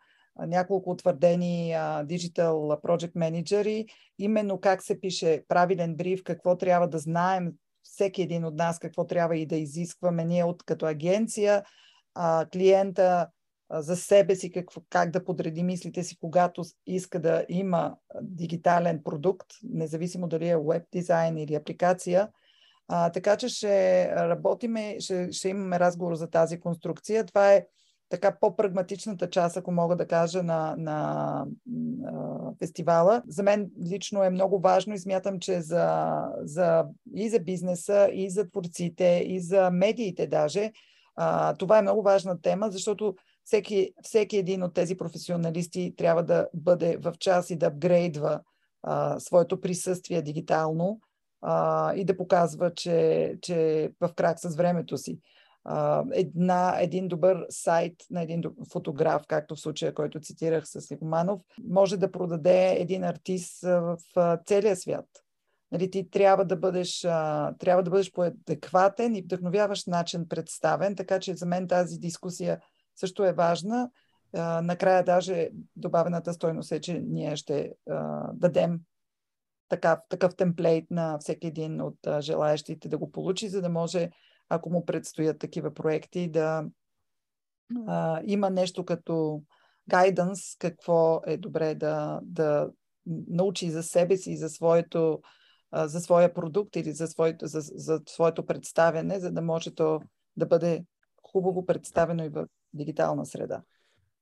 няколко 0.46 0.90
утвърдени 0.90 1.72
а, 1.72 2.04
Digital 2.04 2.80
Project 2.82 3.12
менеджери, 3.14 3.86
именно 4.18 4.60
как 4.60 4.82
се 4.82 5.00
пише 5.00 5.44
правилен 5.48 5.94
бриф, 5.96 6.22
какво 6.24 6.56
трябва 6.56 6.88
да 6.88 6.98
знаем 6.98 7.52
всеки 7.82 8.22
един 8.22 8.44
от 8.44 8.54
нас, 8.54 8.78
какво 8.78 9.06
трябва 9.06 9.36
и 9.36 9.46
да 9.46 9.56
изискваме 9.56 10.24
ние 10.24 10.44
от 10.44 10.62
като 10.62 10.86
агенция, 10.86 11.64
а, 12.14 12.46
клиента 12.52 13.26
за 13.72 13.96
себе 13.96 14.36
си, 14.36 14.52
как, 14.52 14.66
как 14.90 15.10
да 15.10 15.24
подреди 15.24 15.62
мислите 15.62 16.02
си, 16.04 16.16
когато 16.20 16.62
иска 16.86 17.20
да 17.20 17.44
има 17.48 17.96
дигитален 18.22 19.02
продукт, 19.04 19.46
независимо 19.62 20.28
дали 20.28 20.48
е 20.48 20.58
веб 20.58 20.82
дизайн 20.92 21.38
или 21.38 21.54
апликация. 21.54 22.28
А, 22.88 23.10
така 23.10 23.36
че 23.36 23.48
ще 23.48 24.08
работиме, 24.16 24.96
ще, 25.00 25.32
ще 25.32 25.48
имаме 25.48 25.80
разговор 25.80 26.14
за 26.14 26.30
тази 26.30 26.60
конструкция. 26.60 27.26
Това 27.26 27.52
е 27.52 27.66
така 28.08 28.36
по-прагматичната 28.40 29.30
част, 29.30 29.56
ако 29.56 29.72
мога 29.72 29.96
да 29.96 30.06
кажа, 30.06 30.42
на, 30.42 30.74
на, 30.78 31.46
на 31.66 32.52
фестивала. 32.58 33.22
За 33.26 33.42
мен 33.42 33.70
лично 33.86 34.22
е 34.22 34.30
много 34.30 34.60
важно 34.60 34.94
и 34.94 34.98
смятам, 34.98 35.40
че 35.40 35.60
за, 35.60 36.14
за, 36.42 36.84
и 37.14 37.28
за 37.28 37.40
бизнеса, 37.40 38.10
и 38.12 38.30
за 38.30 38.50
творците, 38.50 39.24
и 39.26 39.40
за 39.40 39.70
медиите 39.70 40.26
даже, 40.26 40.72
а, 41.16 41.54
това 41.54 41.78
е 41.78 41.82
много 41.82 42.02
важна 42.02 42.40
тема, 42.40 42.70
защото 42.70 43.14
всеки, 43.44 43.92
всеки 44.02 44.36
един 44.36 44.62
от 44.62 44.74
тези 44.74 44.96
професионалисти 44.96 45.94
трябва 45.96 46.22
да 46.22 46.48
бъде 46.54 46.96
в 46.96 47.12
час 47.18 47.50
и 47.50 47.56
да 47.56 47.66
апгрейдва 47.66 48.40
а, 48.82 49.20
своето 49.20 49.60
присъствие 49.60 50.22
дигитално 50.22 51.00
а, 51.42 51.94
и 51.94 52.04
да 52.04 52.16
показва, 52.16 52.74
че, 52.74 53.38
че 53.42 53.82
е 53.82 53.88
в 54.00 54.14
крак 54.16 54.40
с 54.40 54.56
времето 54.56 54.98
си. 54.98 55.18
една, 56.12 56.76
един 56.80 57.08
добър 57.08 57.46
сайт 57.50 57.94
на 58.10 58.22
един 58.22 58.42
фотограф, 58.72 59.22
както 59.28 59.56
в 59.56 59.60
случая, 59.60 59.94
който 59.94 60.20
цитирах 60.20 60.64
с 60.66 60.90
Ивманов, 60.90 61.40
може 61.68 61.96
да 61.96 62.12
продаде 62.12 62.76
един 62.78 63.04
артист 63.04 63.62
в 63.62 63.98
целия 64.46 64.76
свят. 64.76 65.06
Нали, 65.72 65.90
ти 65.90 66.10
трябва 66.10 66.44
да 66.44 66.56
бъдеш, 66.56 67.00
трябва 67.58 67.82
да 67.82 67.90
бъдеш 67.90 68.12
по 68.12 68.22
адекватен 68.22 69.16
и 69.16 69.22
вдъхновяващ 69.22 69.86
начин 69.86 70.28
представен, 70.28 70.96
така 70.96 71.20
че 71.20 71.34
за 71.34 71.46
мен 71.46 71.68
тази 71.68 71.98
дискусия 71.98 72.60
също 72.96 73.24
е 73.24 73.32
важна. 73.32 73.90
накрая 74.62 75.04
даже 75.04 75.48
добавената 75.76 76.32
стойност 76.32 76.72
е, 76.72 76.80
че 76.80 77.00
ние 77.00 77.36
ще 77.36 77.72
дадем 78.32 78.80
такъв, 79.68 79.98
такъв 80.08 80.36
темплейт 80.36 80.90
на 80.90 81.18
всеки 81.18 81.46
един 81.46 81.80
от 81.80 81.98
желаящите 82.20 82.88
да 82.88 82.98
го 82.98 83.12
получи, 83.12 83.48
за 83.48 83.62
да 83.62 83.68
може 83.68 84.10
ако 84.48 84.70
му 84.70 84.86
предстоят 84.86 85.38
такива 85.38 85.74
проекти, 85.74 86.30
да 86.30 86.64
има 88.24 88.50
нещо 88.50 88.84
като 88.84 89.42
гайданс, 89.88 90.40
какво 90.58 91.20
е 91.26 91.36
добре 91.36 91.74
да, 91.74 92.20
да 92.22 92.70
научи 93.06 93.70
за 93.70 93.82
себе 93.82 94.16
си, 94.16 94.36
за 94.36 94.48
своето 94.48 95.20
за 95.74 96.00
своя 96.00 96.34
продукт 96.34 96.76
или 96.76 96.92
за 96.92 97.06
своето, 97.06 97.46
за, 97.46 97.60
за 97.60 98.00
своето 98.08 98.46
представяне, 98.46 99.20
за 99.20 99.32
да 99.32 99.42
може 99.42 99.74
то 99.74 100.00
да 100.36 100.46
бъде 100.46 100.84
хубаво 101.22 101.66
представено 101.66 102.24
и 102.24 102.28
в 102.28 102.46
дигитална 102.74 103.26
среда. 103.26 103.62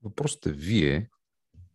Въпросът 0.03 0.47
е 0.47 0.53
вие, 0.53 1.09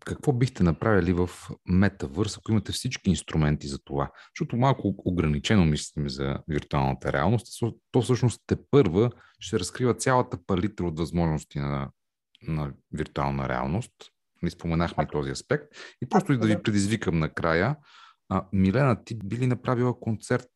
какво 0.06 0.34
бихте 0.34 0.64
направили 0.64 1.14
в 1.14 1.30
метавърс, 1.66 2.38
ако 2.38 2.52
имате 2.52 2.72
всички 2.72 3.10
инструменти 3.10 3.68
за 3.68 3.80
това? 3.84 4.12
Защото 4.36 4.58
малко 4.58 4.96
ограничено 4.98 5.66
мислим 5.66 6.10
за 6.10 6.40
виртуалната 6.48 7.14
реалност. 7.14 7.48
То 7.92 8.02
всъщност 8.02 8.42
те 8.48 8.56
първа 8.72 9.12
ще 9.40 9.60
разкрива 9.60 9.94
цялата 9.94 10.38
палитра 10.48 10.86
от 10.86 11.00
възможности 11.00 11.60
на, 11.60 11.90
на 12.48 12.74
виртуална 12.92 13.50
реалност. 13.50 13.94
Не 14.42 14.50
споменахме 14.50 15.08
този 15.08 15.32
аспект. 15.32 15.66
И 16.02 16.10
просто 16.10 16.34
и 16.34 16.38
да 16.38 16.48
ви 16.48 16.64
предизвикам 16.64 17.20
накрая. 17.20 17.76
А, 18.30 18.46
Милена, 18.54 19.04
ти 19.04 19.16
би 19.16 19.38
ли 19.38 19.48
направила 19.48 20.00
концерт 20.00 20.50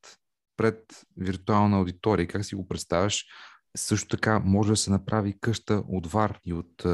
пред 0.58 0.84
виртуална 1.18 1.78
аудитория? 1.78 2.28
Как 2.28 2.46
си 2.46 2.56
го 2.56 2.68
представяш? 2.68 3.26
Също 3.78 4.08
така 4.08 4.40
може 4.40 4.70
да 4.70 4.78
се 4.78 4.92
направи 4.92 5.40
къща 5.40 5.84
от 5.88 6.08
вар 6.08 6.40
и 6.46 6.54
от 6.54 6.86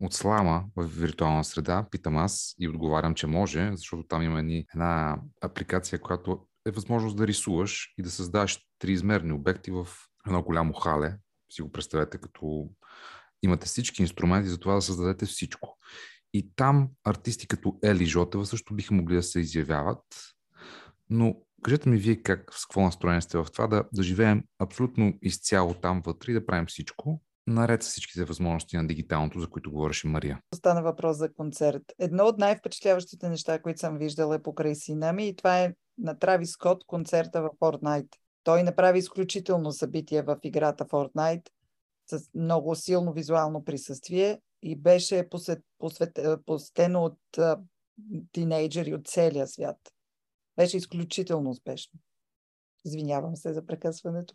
от 0.00 0.14
слама 0.14 0.64
в 0.76 0.86
виртуална 0.86 1.44
среда, 1.44 1.86
питам 1.90 2.16
аз 2.16 2.54
и 2.58 2.68
отговарям, 2.68 3.14
че 3.14 3.26
може, 3.26 3.70
защото 3.74 4.02
там 4.08 4.22
има 4.22 4.40
една 4.74 5.18
апликация, 5.40 6.00
която 6.00 6.46
е 6.66 6.70
възможност 6.70 7.16
да 7.16 7.26
рисуваш 7.26 7.94
и 7.98 8.02
да 8.02 8.10
създаваш 8.10 8.58
триизмерни 8.78 9.32
обекти 9.32 9.70
в 9.70 9.88
едно 10.26 10.42
голямо 10.42 10.72
хале. 10.72 11.16
Си 11.52 11.62
го 11.62 11.72
представете 11.72 12.18
като 12.18 12.70
имате 13.42 13.66
всички 13.66 14.02
инструменти 14.02 14.48
за 14.48 14.58
това 14.58 14.74
да 14.74 14.82
създадете 14.82 15.26
всичко. 15.26 15.78
И 16.34 16.50
там 16.56 16.88
артисти 17.04 17.48
като 17.48 17.78
Ели 17.82 18.06
Жотева 18.06 18.46
също 18.46 18.74
биха 18.74 18.94
могли 18.94 19.14
да 19.14 19.22
се 19.22 19.40
изявяват, 19.40 20.04
но 21.10 21.36
кажете 21.62 21.88
ми 21.88 21.96
вие 21.96 22.22
как, 22.22 22.54
с 22.54 22.66
какво 22.66 22.80
настроение 22.80 23.20
сте 23.20 23.38
в 23.38 23.46
това 23.52 23.66
да, 23.66 23.84
да 23.92 24.02
живеем 24.02 24.44
абсолютно 24.58 25.12
изцяло 25.22 25.74
там 25.74 26.02
вътре 26.06 26.30
и 26.30 26.34
да 26.34 26.46
правим 26.46 26.66
всичко, 26.66 27.20
наред 27.46 27.82
с 27.82 27.86
всичките 27.86 28.24
възможности 28.24 28.76
на 28.76 28.86
дигиталното, 28.86 29.40
за 29.40 29.46
които 29.46 29.70
говореше 29.70 30.08
Мария. 30.08 30.40
Стана 30.54 30.82
въпрос 30.82 31.16
за 31.16 31.34
концерт. 31.34 31.82
Едно 31.98 32.24
от 32.24 32.38
най-впечатляващите 32.38 33.28
неща, 33.28 33.62
които 33.62 33.80
съм 33.80 33.98
виждала 33.98 34.34
е 34.34 34.42
покрай 34.42 34.74
сина 34.74 35.12
ми 35.12 35.28
и 35.28 35.36
това 35.36 35.60
е 35.60 35.74
на 35.98 36.18
Трави 36.18 36.46
Скот 36.46 36.84
концерта 36.86 37.42
в 37.42 37.50
Fortnite. 37.60 38.14
Той 38.44 38.62
направи 38.62 38.98
изключително 38.98 39.72
събитие 39.72 40.22
в 40.22 40.38
играта 40.42 40.84
Fortnite 40.84 41.48
с 42.06 42.28
много 42.34 42.74
силно 42.74 43.12
визуално 43.12 43.64
присъствие 43.64 44.38
и 44.64 44.76
беше 44.76 45.28
посет, 45.28 45.64
посвет, 45.78 46.18
посетено 46.46 47.04
от 47.04 47.38
а, 47.38 47.60
тинейджери 48.32 48.94
от 48.94 49.06
целия 49.06 49.46
свят. 49.46 49.76
Беше 50.56 50.76
изключително 50.76 51.50
успешно. 51.50 52.00
Извинявам 52.84 53.36
се 53.36 53.52
за 53.52 53.66
прекъсването. 53.66 54.34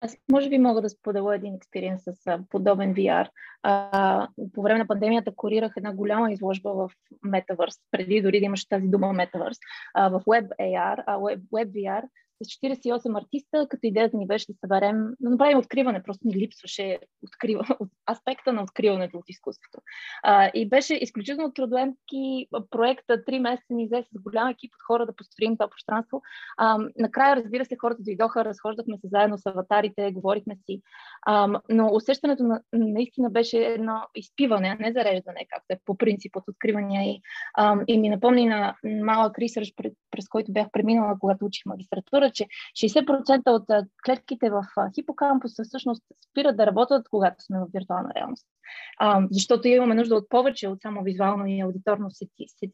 Аз 0.00 0.16
може 0.32 0.48
би 0.48 0.58
мога 0.58 0.82
да 0.82 0.88
споделя 0.88 1.34
един 1.34 1.54
експириенс 1.54 2.02
с 2.02 2.38
подобен 2.50 2.94
VR. 2.94 3.28
А, 3.62 4.28
по 4.52 4.62
време 4.62 4.78
на 4.78 4.86
пандемията 4.86 5.34
корирах 5.34 5.72
една 5.76 5.92
голяма 5.92 6.32
изложба 6.32 6.72
в 6.72 6.90
Metaverse, 7.26 7.80
преди 7.90 8.22
дори 8.22 8.40
да 8.40 8.46
имаш 8.46 8.66
тази 8.66 8.88
дума 8.88 9.06
Metaverse, 9.06 9.58
а, 9.94 10.08
в 10.08 10.20
Web 10.20 10.48
AR, 10.60 11.04
а, 11.06 11.16
Web, 11.16 11.40
Web 11.40 11.70
VR, 11.70 12.02
с 12.42 12.46
48 12.46 13.18
артиста, 13.22 13.66
като 13.68 13.80
идеята 13.82 14.16
ни 14.16 14.26
беше 14.26 14.52
да 14.52 14.58
съберем, 14.60 14.96
да 15.20 15.30
направим 15.30 15.58
откриване, 15.58 16.02
просто 16.02 16.28
ни 16.28 16.34
липсваше 16.34 16.98
открива, 17.22 17.64
аспекта 18.10 18.52
на 18.52 18.62
откриването 18.62 19.18
от 19.18 19.24
изкуството. 19.28 19.78
А, 20.22 20.50
и 20.54 20.68
беше 20.68 20.94
изключително 20.94 21.52
трудоемки 21.52 22.46
проекта, 22.70 23.24
три 23.24 23.38
месеца 23.38 23.74
ни 23.74 23.86
взе 23.86 24.02
с 24.02 24.22
голям 24.22 24.48
екип 24.48 24.74
от 24.74 24.82
хора 24.86 25.06
да 25.06 25.16
построим 25.16 25.56
това 25.56 25.70
пространство. 25.70 26.22
А, 26.56 26.78
накрая, 26.96 27.36
разбира 27.36 27.64
се, 27.64 27.76
хората 27.80 28.02
дойдоха, 28.02 28.44
разхождахме 28.44 28.98
се 28.98 29.08
заедно 29.08 29.38
с 29.38 29.46
аватарите, 29.46 30.12
говорихме 30.12 30.56
си, 30.56 30.82
а, 31.22 31.60
но 31.68 31.90
усещането 31.92 32.42
на, 32.42 32.60
наистина 32.72 33.30
беше 33.30 33.58
едно 33.58 34.00
изпиване, 34.14 34.76
не 34.80 34.92
зареждане, 34.92 35.46
както 35.48 35.66
е 35.70 35.78
по 35.84 35.96
принцип 35.96 36.36
от 36.36 36.44
откривания 36.48 37.02
и, 37.10 37.20
а, 37.54 37.76
и 37.86 37.98
ми 37.98 38.08
напомни 38.08 38.46
на 38.46 38.74
малък 38.84 39.38
ресърч, 39.38 39.72
през, 39.76 39.92
през 40.10 40.28
който 40.28 40.52
бях 40.52 40.66
преминала, 40.72 41.16
когато 41.20 41.44
учих 41.44 41.66
магистратура, 41.66 42.25
хора, 42.26 42.32
че 42.32 42.46
60% 42.76 43.50
от 43.50 43.86
клетките 44.06 44.50
в 44.50 44.62
хипокампуса 44.94 45.64
всъщност 45.64 46.02
спират 46.30 46.56
да 46.56 46.66
работят, 46.66 47.08
когато 47.10 47.44
сме 47.44 47.58
в 47.58 47.66
виртуална 47.74 48.08
реалност. 48.16 48.46
А, 48.98 49.26
защото 49.30 49.68
имаме 49.68 49.94
нужда 49.94 50.14
от 50.14 50.28
повече 50.28 50.68
от 50.68 50.82
само 50.82 51.02
визуално 51.02 51.46
и 51.46 51.60
аудиторно 51.60 52.10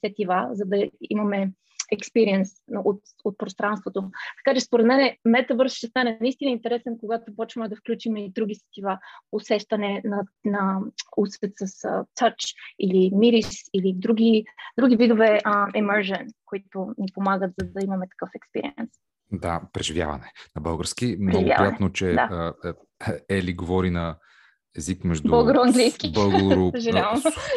сетива, 0.01 0.49
за 0.53 0.65
да 0.65 0.89
имаме 1.11 1.53
експириенс 1.93 2.49
от, 2.85 3.01
от 3.25 3.39
пространството. 3.39 4.11
Така 4.45 4.55
че 4.55 4.65
според 4.65 4.87
мен 4.87 5.17
метавърс 5.25 5.73
ще 5.75 5.87
стане 5.87 6.19
наистина 6.21 6.51
интересен, 6.51 6.99
когато 7.01 7.37
почваме 7.37 7.69
да 7.69 7.77
включим 7.77 8.17
и 8.17 8.33
други 8.33 8.55
сетива, 8.55 8.99
усещане 9.33 10.03
на, 10.05 10.23
на 10.45 10.81
усет 11.17 11.53
с 11.57 11.83
touch 12.21 12.55
или 12.79 13.11
мирис 13.15 13.51
или 13.75 13.93
други, 13.97 14.45
други 14.79 14.97
видове 14.97 15.39
uh, 15.45 15.73
immersion, 15.73 16.27
които 16.47 16.95
ни 16.99 17.07
помагат 17.15 17.53
за 17.59 17.67
да 17.67 17.85
имаме 17.85 18.07
такъв 18.09 18.31
експириенс. 18.35 18.91
Да, 19.33 19.61
преживяване 19.73 20.33
на 20.57 20.63
български. 20.63 21.17
Много 21.21 21.45
приятно, 21.45 21.93
че 21.93 22.13
да. 22.13 22.55
Ели 23.29 23.55
говори 23.55 23.91
на 23.91 24.17
език 24.77 25.05
между 25.05 25.29
българо-английски. 25.29 26.13
Българо, 26.13 26.73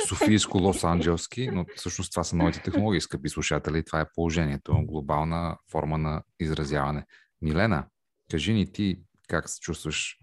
софийско, 0.07 0.57
лос-анджелски, 0.57 1.51
но 1.51 1.65
всъщност 1.75 2.11
това 2.11 2.23
са 2.23 2.35
новите 2.35 2.61
технологии, 2.61 3.01
скъпи 3.01 3.29
слушатели. 3.29 3.83
Това 3.83 3.99
е 3.99 4.09
положението. 4.15 4.85
Глобална 4.85 5.57
форма 5.71 5.97
на 5.97 6.23
изразяване. 6.39 7.05
Милена, 7.41 7.85
кажи 8.31 8.53
ни 8.53 8.71
ти 8.71 8.99
как 9.27 9.49
се 9.49 9.59
чувстваш 9.59 10.17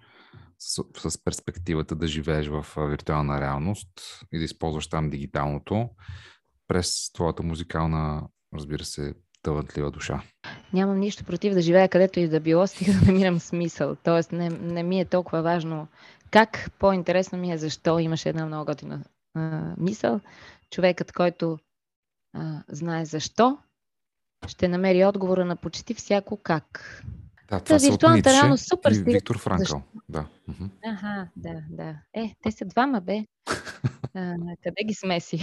с, 0.59 0.85
с 1.11 1.25
перспективата 1.25 1.97
да 1.97 2.07
живееш 2.07 2.49
в 2.49 2.67
виртуална 2.77 3.41
реалност 3.41 3.89
и 4.33 4.39
да 4.39 4.45
използваш 4.45 4.89
там 4.89 5.11
дигиталното 5.11 5.89
през 6.69 7.13
твоята 7.13 7.43
музикална, 7.43 8.29
разбира 8.55 8.85
се, 8.85 9.15
талантлива 9.43 9.91
душа. 9.91 10.23
Нямам 10.73 10.99
нищо 10.99 11.25
против 11.25 11.55
да 11.55 11.61
живея 11.61 11.89
където 11.89 12.21
и 12.21 12.29
да 12.29 12.41
било, 12.41 12.67
стига 12.67 12.93
да 12.93 13.07
намирам 13.07 13.41
смисъл. 13.41 13.97
Тоест 14.05 14.33
не, 14.33 14.49
не 14.49 14.83
ми 14.83 15.01
е 15.01 15.05
толкова 15.05 15.43
важно 15.43 15.89
как, 16.31 16.71
по-интересно 16.79 17.39
ми 17.39 17.53
е 17.53 17.59
защо 17.59 17.99
имаше 17.99 18.29
една 18.29 18.47
много 18.47 18.65
готина 18.65 19.05
а, 19.35 19.75
мисъл. 19.79 20.21
Човекът, 20.71 21.13
който 21.13 21.59
а, 22.35 22.63
знае 22.69 23.05
защо, 23.05 23.59
ще 24.47 24.69
намери 24.69 25.05
отговора 25.05 25.45
на 25.45 25.57
почти 25.57 25.95
всяко 25.95 26.37
как. 26.37 27.03
Да, 27.51 27.61
това 27.61 27.79
са 27.79 27.91
виртуалната 27.91 28.33
реалност 28.33 28.69
супер 28.69 28.91
и 28.91 29.03
Виктор 29.03 29.39
Франкъл. 29.39 29.83
Да. 30.09 30.27
Ага, 30.85 31.29
да, 31.37 31.63
да. 31.71 31.97
Е, 32.15 32.35
те 32.43 32.51
са 32.51 32.65
двама, 32.65 33.01
бе. 33.01 33.25
А, 34.15 34.35
къде 34.63 34.85
ги 34.85 34.95
смеси? 34.95 35.41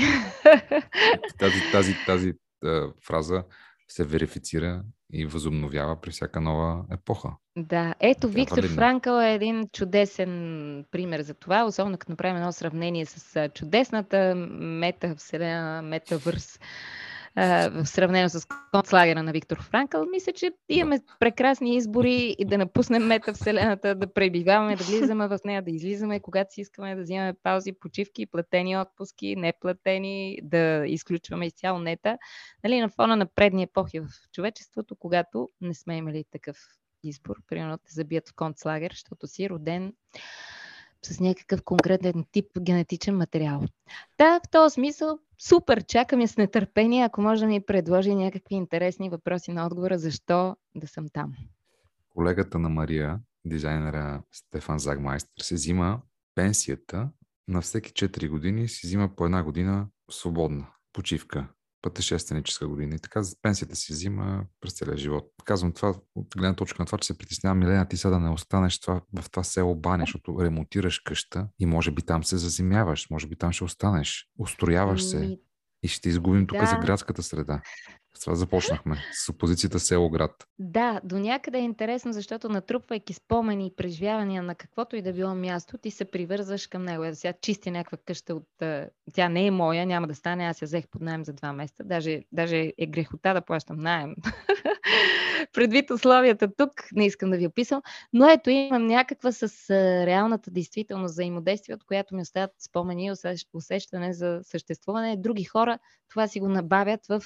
тази, 1.39 1.71
тази, 1.71 1.95
тази 2.05 2.33
а, 2.63 2.93
фраза 3.07 3.43
се 3.91 4.03
верифицира 4.03 4.83
и 5.13 5.25
възобновява 5.25 6.01
при 6.01 6.11
всяка 6.11 6.41
нова 6.41 6.85
епоха. 6.91 7.29
Да, 7.57 7.95
ето 7.99 8.27
Тя 8.27 8.27
Виктор 8.27 8.55
валидна. 8.55 8.75
Франкъл 8.75 9.21
е 9.21 9.33
един 9.33 9.67
чудесен 9.73 10.85
пример 10.91 11.21
за 11.21 11.33
това, 11.33 11.65
особено 11.65 11.97
като 11.97 12.11
направим 12.11 12.37
едно 12.37 12.51
сравнение 12.51 13.05
с 13.05 13.49
чудесната 13.53 14.33
метавселена, 14.59 15.81
метавърс 15.81 16.59
в 17.71 17.85
сравнение 17.85 18.29
с 18.29 18.47
концлагера 18.71 19.23
на 19.23 19.31
Виктор 19.31 19.61
Франкъл, 19.61 20.05
мисля, 20.11 20.31
че 20.31 20.51
имаме 20.69 20.99
прекрасни 21.19 21.75
избори 21.75 22.35
и 22.39 22.45
да 22.45 22.57
напуснем 22.57 23.07
метавселената, 23.07 23.95
да 23.95 24.13
пребиваваме, 24.13 24.75
да 24.75 24.83
влизаме 24.83 25.27
в 25.27 25.39
нея, 25.45 25.61
да 25.61 25.71
излизаме, 25.71 26.19
когато 26.19 26.53
си 26.53 26.61
искаме 26.61 26.95
да 26.95 27.01
взимаме 27.01 27.33
паузи, 27.43 27.73
почивки, 27.79 28.25
платени 28.25 28.77
отпуски, 28.77 29.35
неплатени, 29.35 30.39
да 30.43 30.83
изключваме 30.87 31.45
изцяло 31.45 31.79
нета, 31.79 32.17
нали, 32.63 32.79
на 32.79 32.89
фона 32.89 33.15
на 33.15 33.25
предни 33.25 33.63
епохи 33.63 33.99
в 33.99 34.07
човечеството, 34.33 34.95
когато 34.95 35.49
не 35.61 35.73
сме 35.73 35.97
имали 35.97 36.23
такъв 36.31 36.57
избор. 37.03 37.35
Примерно 37.47 37.77
те 37.77 37.93
забият 37.93 38.29
в 38.29 38.35
концлагер, 38.35 38.91
защото 38.91 39.27
си 39.27 39.49
роден 39.49 39.93
с 41.05 41.19
някакъв 41.19 41.63
конкретен 41.63 42.25
тип 42.31 42.45
генетичен 42.59 43.17
материал. 43.17 43.61
Та, 44.17 44.39
в 44.39 44.49
този 44.51 44.73
смисъл, 44.73 45.19
супер, 45.37 45.83
чакам 45.83 46.21
я 46.21 46.27
с 46.27 46.37
нетърпение, 46.37 47.03
ако 47.03 47.21
може 47.21 47.41
да 47.41 47.47
ми 47.47 47.65
предложи 47.65 48.15
някакви 48.15 48.55
интересни 48.55 49.09
въпроси 49.09 49.51
на 49.51 49.65
отговора, 49.65 49.99
защо 49.99 50.55
да 50.75 50.87
съм 50.87 51.09
там. 51.13 51.33
Колегата 52.09 52.59
на 52.59 52.69
Мария, 52.69 53.19
дизайнера 53.45 54.21
Стефан 54.31 54.79
Загмайстер, 54.79 55.43
се 55.43 55.55
взима 55.55 56.01
пенсията 56.35 57.09
на 57.47 57.61
всеки 57.61 57.91
4 57.91 58.29
години 58.29 58.67
си 58.67 58.87
взима 58.87 59.15
по 59.15 59.25
една 59.25 59.43
година 59.43 59.87
свободна 60.11 60.67
почивка 60.93 61.47
пътешественическа 61.81 62.67
година. 62.67 62.95
И 62.95 62.99
така 62.99 63.21
пенсията 63.41 63.75
си 63.75 63.93
взима 63.93 64.43
през 64.61 64.73
целия 64.73 64.97
живот. 64.97 65.31
Казвам 65.45 65.73
това 65.73 65.95
от 66.15 66.27
гледна 66.37 66.55
точка 66.55 66.81
на 66.81 66.85
това, 66.85 66.97
че 66.97 67.07
се 67.07 67.17
притеснявам, 67.17 67.59
Милена, 67.59 67.87
ти 67.87 67.97
сега 67.97 68.09
да 68.09 68.19
не 68.19 68.29
останеш 68.29 68.79
това, 68.79 69.01
в 69.19 69.29
това 69.31 69.43
село 69.43 69.75
Баня, 69.75 70.03
защото 70.03 70.37
ремонтираш 70.41 70.99
къща 70.99 71.47
и 71.59 71.65
може 71.65 71.91
би 71.91 72.01
там 72.01 72.23
се 72.23 72.37
заземяваш, 72.37 73.09
може 73.09 73.27
би 73.27 73.35
там 73.35 73.51
ще 73.51 73.63
останеш, 73.63 74.27
устрояваш 74.39 75.03
се 75.03 75.17
ами, 75.17 75.37
и 75.83 75.87
ще 75.87 76.09
изгубим 76.09 76.47
тук 76.47 76.57
да. 76.57 76.65
за 76.65 76.75
градската 76.75 77.23
среда. 77.23 77.61
Това 78.23 78.35
започнахме, 78.35 78.97
с 79.13 79.29
опозицията 79.29 79.79
село 79.79 80.09
град. 80.09 80.47
Да, 80.59 81.01
до 81.03 81.19
някъде 81.19 81.57
е 81.57 81.61
интересно, 81.61 82.13
защото 82.13 82.49
натрупвайки 82.49 83.13
спомени 83.13 83.67
и 83.67 83.75
преживявания 83.75 84.43
на 84.43 84.55
каквото 84.55 84.95
и 84.95 85.01
да 85.01 85.13
било 85.13 85.35
място, 85.35 85.77
ти 85.77 85.91
се 85.91 86.05
привързваш 86.05 86.67
към 86.67 86.83
него. 86.83 87.03
Е, 87.03 87.15
сега 87.15 87.33
чисти 87.41 87.71
някаква 87.71 87.97
къща 88.05 88.35
от... 88.35 88.47
Тя 89.13 89.29
не 89.29 89.45
е 89.45 89.51
моя, 89.51 89.85
няма 89.85 90.07
да 90.07 90.15
стане, 90.15 90.45
аз 90.45 90.61
я 90.61 90.65
взех 90.65 90.87
под 90.87 91.01
найем 91.01 91.25
за 91.25 91.33
два 91.33 91.53
месеца. 91.53 91.83
Даже, 91.83 92.21
даже 92.31 92.73
е 92.77 92.87
грехота 92.87 93.33
да 93.33 93.41
плащам 93.41 93.77
найем. 93.77 94.15
Предвид 95.53 95.91
условията 95.91 96.55
тук, 96.57 96.71
не 96.91 97.05
искам 97.05 97.29
да 97.29 97.37
ви 97.37 97.47
описвам, 97.47 97.81
но 98.13 98.29
ето 98.29 98.49
имам 98.49 98.87
някаква 98.87 99.31
с 99.31 99.69
реалната 100.05 100.51
действителност 100.51 101.11
взаимодействие, 101.11 101.75
от 101.75 101.83
която 101.83 102.15
ми 102.15 102.21
остават 102.21 102.51
спомени 102.59 103.05
и 103.05 103.11
усещане 103.53 104.13
за 104.13 104.39
съществуване. 104.43 105.17
Други 105.17 105.43
хора 105.43 105.79
това 106.09 106.27
си 106.27 106.39
го 106.39 106.47
набавят 106.47 107.05
в 107.07 107.21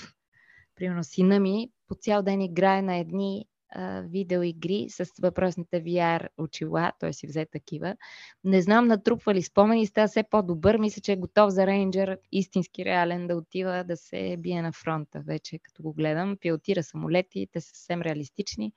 примерно 0.76 1.04
сина 1.04 1.40
ми 1.40 1.70
по 1.88 1.96
цял 1.96 2.24
ден 2.24 2.42
играе 2.42 2.82
на 2.82 2.96
едни 2.96 3.46
а, 3.76 4.02
видеоигри 4.02 4.86
с 4.90 5.06
въпросните 5.22 5.84
VR 5.84 6.28
очила, 6.38 6.92
той 7.00 7.14
си 7.14 7.28
взе 7.28 7.46
такива. 7.46 7.96
Не 8.44 8.62
знам 8.62 8.88
натрупва 8.88 9.34
ли 9.34 9.42
спомени, 9.42 9.88
става 9.88 10.08
все 10.08 10.24
по-добър. 10.24 10.78
Мисля, 10.78 11.02
че 11.02 11.12
е 11.12 11.18
готов 11.18 11.50
за 11.50 11.68
рейнджер, 11.68 12.20
истински 12.32 12.86
реален, 12.86 13.28
да 13.28 13.36
отива 13.36 13.84
да 13.88 13.98
се 13.98 14.38
бие 14.40 14.62
на 14.62 14.72
фронта. 14.72 15.22
Вече 15.26 15.60
като 15.60 15.84
го 15.84 15.94
гледам, 15.94 16.38
пилотира 16.42 16.84
самолети, 16.84 17.48
те 17.52 17.62
са 17.62 17.68
съвсем 17.68 18.02
реалистични. 18.02 18.74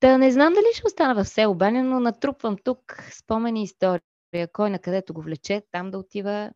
Та 0.00 0.18
не 0.18 0.32
знам 0.32 0.52
дали 0.52 0.66
ще 0.74 0.86
остана 0.86 1.24
в 1.24 1.28
село 1.28 1.54
Баня, 1.54 1.84
но 1.84 2.00
натрупвам 2.00 2.56
тук 2.64 3.08
спомени 3.12 3.62
история. 3.62 4.02
Кой 4.52 4.70
на 4.70 4.78
където 4.78 5.14
го 5.14 5.22
влече, 5.22 5.62
там 5.72 5.90
да 5.90 5.98
отива, 5.98 6.50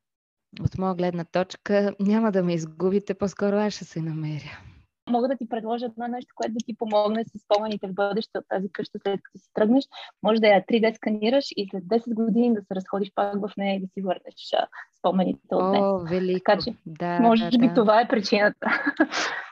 от 0.61 0.79
моя 0.79 0.95
гледна 0.95 1.25
точка, 1.25 1.95
няма 2.01 2.33
да 2.33 2.43
ме 2.43 2.55
изгубите, 2.55 3.15
по-скоро 3.15 3.57
аз 3.57 3.73
ще 3.73 3.85
се 3.85 4.01
намеря. 4.01 4.59
Мога 5.11 5.29
да 5.29 5.37
ти 5.37 5.49
предложа 5.49 5.87
едно 5.87 6.09
нещо, 6.09 6.35
което 6.37 6.53
да 6.53 6.65
ти 6.67 6.77
помогне 6.77 7.25
с 7.25 7.39
спомените 7.39 7.89
в 7.89 7.95
бъдеще 7.95 8.39
от 8.39 8.45
тази 8.49 8.69
къща, 8.73 8.99
след 9.03 9.21
като 9.23 9.39
си 9.39 9.51
тръгнеш. 9.55 9.85
Може 10.23 10.41
да 10.41 10.47
я 10.47 10.65
3D 10.67 10.97
сканираш 10.97 11.45
и 11.57 11.69
след 11.71 11.85
10 11.85 12.15
години 12.15 12.55
да 12.55 12.61
се 12.61 12.75
разходиш 12.75 13.13
пак 13.15 13.35
в 13.35 13.51
нея 13.57 13.77
и 13.77 13.81
да 13.81 13.87
си 13.87 14.03
върнеш 14.03 14.35
спомените 14.99 15.55
от 15.55 15.73
нея. 15.73 15.85
О, 15.85 15.99
велико. 15.99 16.45
Така 16.45 16.61
че, 16.63 16.75
да, 16.87 17.21
може 17.21 17.51
да, 17.51 17.59
би 17.59 17.69
да. 17.69 17.75
това 17.75 18.01
е 18.01 18.09
причината. 18.09 18.67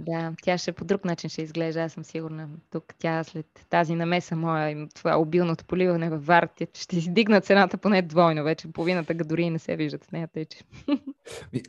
да. 0.00 0.32
Тя 0.42 0.58
ще 0.58 0.72
по 0.72 0.84
друг 0.84 1.04
начин 1.04 1.30
ще 1.30 1.42
изглежда, 1.42 1.80
аз 1.80 1.92
съм 1.92 2.04
сигурна. 2.04 2.48
Тук 2.70 2.84
тя 2.98 3.24
след 3.24 3.46
тази 3.70 3.94
намеса 3.94 4.36
моя 4.36 4.70
и 4.70 4.88
това 4.94 5.18
обилното 5.18 5.64
поливане 5.64 6.10
във 6.10 6.26
Варти, 6.26 6.66
ще 6.74 6.96
издигна 6.96 7.40
цената 7.40 7.76
поне 7.76 8.02
двойно. 8.02 8.44
Вече 8.44 8.72
половината 8.72 9.14
га 9.14 9.24
дори 9.24 9.50
не 9.50 9.58
се 9.58 9.76
виждат 9.76 10.04
с 10.04 10.10
нея, 10.10 10.28
тъй 10.32 10.44
че. 10.44 10.58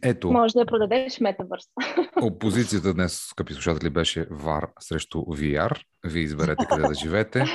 Ето. 0.03 0.31
Може 0.31 0.53
да 0.53 0.59
я 0.59 0.65
продадеш 0.65 1.19
метавърс. 1.19 1.63
Опозицията 2.21 2.93
днес, 2.93 3.27
скъпи 3.29 3.53
слушатели, 3.53 3.89
беше 3.89 4.29
VAR 4.29 4.67
срещу 4.79 5.17
VR. 5.17 5.81
Вие 6.05 6.23
изберете 6.23 6.65
къде 6.69 6.87
да 6.87 6.93
живеете. 6.93 7.45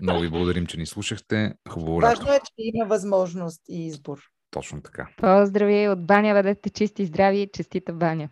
Много 0.00 0.20
ви 0.20 0.30
благодарим, 0.30 0.66
че 0.66 0.78
ни 0.78 0.86
слушахте. 0.86 1.54
Хубаво 1.68 2.00
Важно 2.00 2.32
е, 2.32 2.38
че 2.38 2.52
има 2.58 2.86
възможност 2.86 3.62
и 3.68 3.86
избор. 3.86 4.18
Точно 4.52 4.82
така. 4.82 5.08
Поздрави 5.16 5.88
от 5.88 6.06
баня, 6.06 6.34
бъдете 6.34 6.70
чисти 6.70 7.02
и 7.02 7.06
здрави, 7.06 7.48
честита 7.52 7.92
баня. 7.92 8.28